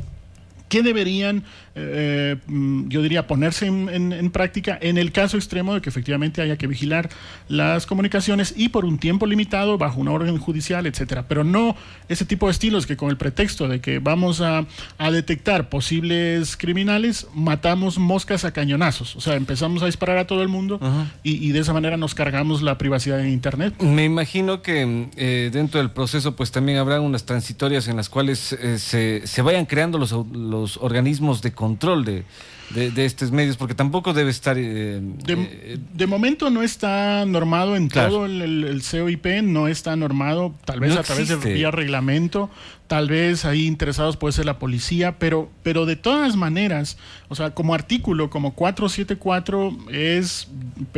que 0.68 0.83
deberían, 0.83 1.44
eh, 1.74 2.37
mm, 2.46 2.88
yo 2.88 3.02
diría, 3.02 3.26
ponerse 3.26 3.66
en, 3.66 4.31
práctica 4.31 4.78
en 4.81 4.98
el 4.98 5.12
caso 5.12 5.37
extremo 5.37 5.74
de 5.74 5.81
que 5.81 5.88
efectivamente 5.88 6.42
haya 6.42 6.57
que 6.57 6.66
vigilar 6.66 7.09
las 7.48 7.87
comunicaciones 7.87 8.54
y 8.57 8.68
por 8.68 8.85
un 8.85 8.98
tiempo 8.98 9.26
limitado, 9.26 9.78
bajo 9.78 10.00
una 10.00 10.12
orden 10.12 10.38
judicial, 10.38 10.87
etcétera. 10.87 11.26
Pero 11.28 11.44
no 11.44 11.76
ese 12.09 12.24
tipo 12.24 12.46
de 12.46 12.52
estilos 12.52 12.87
que 12.87 12.96
con 12.96 13.11
el 13.11 13.16
pretexto 13.16 13.68
de 13.68 13.81
que 13.81 13.98
vamos 13.98 14.40
a, 14.40 14.66
detectar 15.09 15.70
posibles 15.70 16.57
criminales, 16.57 17.26
matamos 17.35 17.98
moscas 17.98 18.44
a 18.44 18.52
cañonazos. 18.52 19.16
O 19.16 19.20
sea, 19.20 19.35
empezamos 19.35 19.83
a 19.83 19.87
disparar 19.87 20.18
a 20.18 20.26
todo 20.26 20.42
el 20.42 20.48
mundo 20.48 20.78
y, 21.22 21.50
de 21.52 21.61
esa 21.61 21.72
manera 21.72 21.96
nos 21.96 22.14
cargamos 22.14 22.62
la 22.62 22.76
privacidad 22.76 23.20
en 23.20 23.28
Internet. 23.28 23.74
Me 23.81 24.04
imagino 24.04 24.61
que 24.61 25.09
eh, 25.16 25.50
dentro 25.52 25.81
del 25.81 25.90
proceso, 25.90 26.37
pues 26.37 26.50
también 26.50 26.78
habrá 26.78 27.00
unas 27.00 27.24
transitorias 27.24 27.88
en 27.88 27.96
las 27.96 28.09
cuales 28.09 28.52
eh, 28.52 28.78
se, 28.78 29.26
se, 29.26 29.42
vayan 29.42 29.64
creando 29.64 29.98
los 29.98 30.12
los 30.33 30.58
organismos 30.81 31.42
de 31.42 31.53
control 31.53 32.05
de, 32.05 32.25
de, 32.71 33.05
estos 33.05 33.31
medios, 33.31 33.57
porque 33.57 33.75
tampoco 33.75 34.12
debe 34.12 34.31
estar... 34.31 34.57
Eh, 34.59 35.01
eh, 35.27 35.79
de, 35.94 36.07
momento 36.07 36.51
no 36.51 36.62
está 36.62 37.25
normado 37.27 37.77
en 37.77 37.88
todo 37.88 38.27
el, 38.27 38.42
el, 38.42 38.83
COIP, 38.83 39.42
no 39.42 39.68
está 39.68 39.97
normado, 39.97 40.55
tal 40.64 40.81
vez 40.81 40.97
a 40.97 41.03
través 41.03 41.29
de 41.29 41.37
vía 41.37 41.71
reglamento, 41.71 42.51
tal 42.88 43.07
vez 43.09 43.44
ahí 43.44 43.66
interesados 43.66 44.16
puede 44.16 44.33
ser 44.33 44.46
la 44.46 44.59
policía, 44.59 45.18
pero, 45.18 45.51
pero 45.62 45.85
de 45.85 45.94
todas 45.94 46.37
maneras, 46.37 46.96
o 47.29 47.35
sea, 47.35 47.51
como 47.51 47.74
artículo, 47.74 48.31
como 48.31 48.55
474 48.55 49.77
es, 49.92 50.48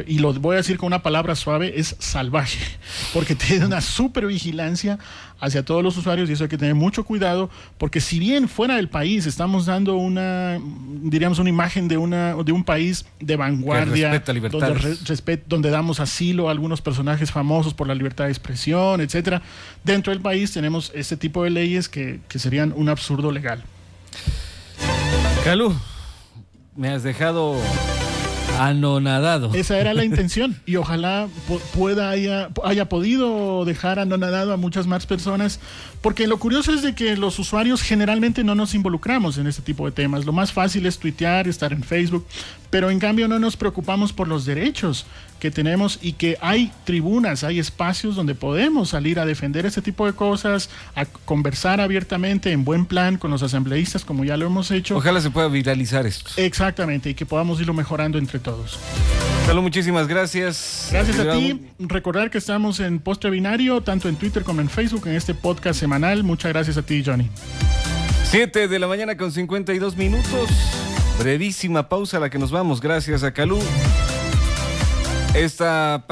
y 0.06 0.20
lo 0.20 0.32
voy 0.34 0.54
a 0.54 0.58
decir 0.58 0.78
con 0.78 0.86
una 0.86 1.02
palabra 1.02 1.34
suave, 1.34 1.78
es 1.78 1.96
salvaje, 1.98 2.60
porque 3.12 3.34
tiene 3.34 3.66
una 3.66 3.80
supervigilancia 3.80 4.98
hacia 5.40 5.64
todos 5.64 5.82
los 5.82 5.96
usuarios 5.96 6.28
y 6.28 6.34
eso 6.34 6.44
hay 6.44 6.50
que 6.50 6.58
tener 6.58 6.74
mucho 6.74 7.04
cuidado, 7.04 7.50
porque 7.78 8.00
si 8.00 8.18
bien 8.18 8.48
fuera 8.48 8.76
del 8.76 8.88
país 8.88 9.26
estamos 9.26 9.66
dando 9.66 9.96
una, 9.96 10.60
diríamos, 11.02 11.38
una 11.38 11.48
imagen 11.48 11.88
de, 11.88 11.96
una, 11.96 12.34
de 12.34 12.52
un 12.52 12.62
país 12.62 13.06
de 13.18 13.36
vanguardia, 13.36 14.22
donde, 14.50 15.42
donde 15.46 15.70
damos 15.70 15.98
asilo 15.98 16.48
a 16.48 16.52
algunos 16.52 16.82
personajes 16.82 17.32
famosos 17.32 17.74
por 17.74 17.88
la 17.88 17.94
libertad 17.94 18.26
de 18.26 18.30
expresión, 18.30 19.00
etcétera, 19.00 19.42
dentro 19.82 20.12
del 20.12 20.22
país 20.22 20.52
tenemos 20.52 20.92
este 20.94 21.16
tipo 21.16 21.42
de 21.42 21.50
leyes 21.80 21.88
que, 21.88 22.20
que 22.28 22.38
serían 22.38 22.72
un 22.76 22.88
absurdo 22.88 23.30
legal. 23.32 23.62
Calú, 25.44 25.74
me 26.76 26.88
has 26.88 27.02
dejado 27.02 27.56
Anonadado. 28.60 29.52
Esa 29.54 29.78
era 29.78 29.94
la 29.94 30.04
intención 30.10 30.60
y 30.66 30.76
ojalá 30.76 31.28
pueda 31.72 32.10
haya, 32.10 32.50
haya 32.62 32.90
podido 32.90 33.64
dejar 33.64 33.98
anonadado 33.98 34.52
a 34.52 34.58
muchas 34.58 34.86
más 34.86 35.06
personas, 35.06 35.60
porque 36.02 36.26
lo 36.26 36.38
curioso 36.38 36.74
es 36.74 36.82
de 36.82 36.94
que 36.94 37.16
los 37.16 37.38
usuarios 37.38 37.80
generalmente 37.80 38.44
no 38.44 38.54
nos 38.54 38.74
involucramos 38.74 39.38
en 39.38 39.46
este 39.46 39.62
tipo 39.62 39.86
de 39.86 39.92
temas. 39.92 40.26
Lo 40.26 40.32
más 40.32 40.52
fácil 40.52 40.84
es 40.84 40.98
tuitear, 40.98 41.48
estar 41.48 41.72
en 41.72 41.82
Facebook, 41.82 42.26
pero 42.68 42.90
en 42.90 42.98
cambio 42.98 43.28
no 43.28 43.38
nos 43.38 43.56
preocupamos 43.56 44.12
por 44.12 44.28
los 44.28 44.44
derechos 44.44 45.06
que 45.40 45.50
tenemos 45.50 45.98
y 46.00 46.12
que 46.12 46.38
hay 46.40 46.70
tribunas, 46.84 47.42
hay 47.42 47.58
espacios 47.58 48.14
donde 48.14 48.36
podemos 48.36 48.90
salir 48.90 49.18
a 49.18 49.26
defender 49.26 49.66
este 49.66 49.82
tipo 49.82 50.06
de 50.06 50.12
cosas, 50.12 50.70
a 50.94 51.06
conversar 51.06 51.80
abiertamente 51.80 52.52
en 52.52 52.64
buen 52.64 52.86
plan 52.86 53.18
con 53.18 53.32
los 53.32 53.42
asambleístas 53.42 54.04
como 54.04 54.24
ya 54.24 54.36
lo 54.36 54.46
hemos 54.46 54.70
hecho. 54.70 54.96
Ojalá 54.96 55.20
se 55.20 55.30
pueda 55.30 55.48
viralizar 55.48 56.06
esto. 56.06 56.30
Exactamente, 56.36 57.10
y 57.10 57.14
que 57.14 57.26
podamos 57.26 57.60
irlo 57.60 57.74
mejorando 57.74 58.18
entre 58.18 58.38
todos. 58.38 58.78
Salud, 59.46 59.62
muchísimas 59.62 60.06
gracias. 60.06 60.88
Gracias 60.92 61.18
a 61.18 61.32
ti. 61.32 61.60
Recordar 61.80 62.30
que 62.30 62.38
estamos 62.38 62.78
en 62.78 63.00
Postre 63.00 63.30
Binario, 63.30 63.80
tanto 63.80 64.08
en 64.08 64.16
Twitter 64.16 64.44
como 64.44 64.60
en 64.60 64.68
Facebook, 64.68 65.06
en 65.06 65.14
este 65.14 65.34
podcast 65.34 65.80
semanal. 65.80 66.22
Muchas 66.22 66.52
gracias 66.52 66.76
a 66.76 66.82
ti, 66.82 67.02
Johnny. 67.04 67.28
7 68.24 68.68
de 68.68 68.78
la 68.78 68.86
mañana 68.86 69.16
con 69.16 69.32
52 69.32 69.96
minutos. 69.96 70.50
Brevísima 71.18 71.88
pausa 71.88 72.18
a 72.18 72.20
la 72.20 72.30
que 72.30 72.38
nos 72.38 72.50
vamos. 72.50 72.80
Gracias 72.80 73.24
a 73.24 73.32
Calú. 73.32 73.58
Esta, 75.34 76.04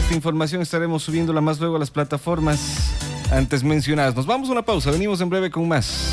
esta 0.00 0.14
información 0.14 0.62
estaremos 0.62 1.02
subiéndola 1.02 1.40
más 1.40 1.58
luego 1.58 1.76
a 1.76 1.78
las 1.78 1.90
plataformas 1.90 2.92
antes 3.30 3.64
mencionadas. 3.64 4.14
Nos 4.14 4.26
vamos 4.26 4.48
a 4.48 4.52
una 4.52 4.62
pausa. 4.62 4.90
Venimos 4.90 5.20
en 5.20 5.28
breve 5.28 5.50
con 5.50 5.66
más. 5.66 6.12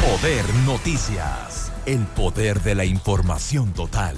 Poder 0.00 0.44
Noticias. 0.64 1.72
El 1.84 2.06
poder 2.06 2.62
de 2.62 2.74
la 2.74 2.84
información 2.84 3.72
total. 3.72 4.16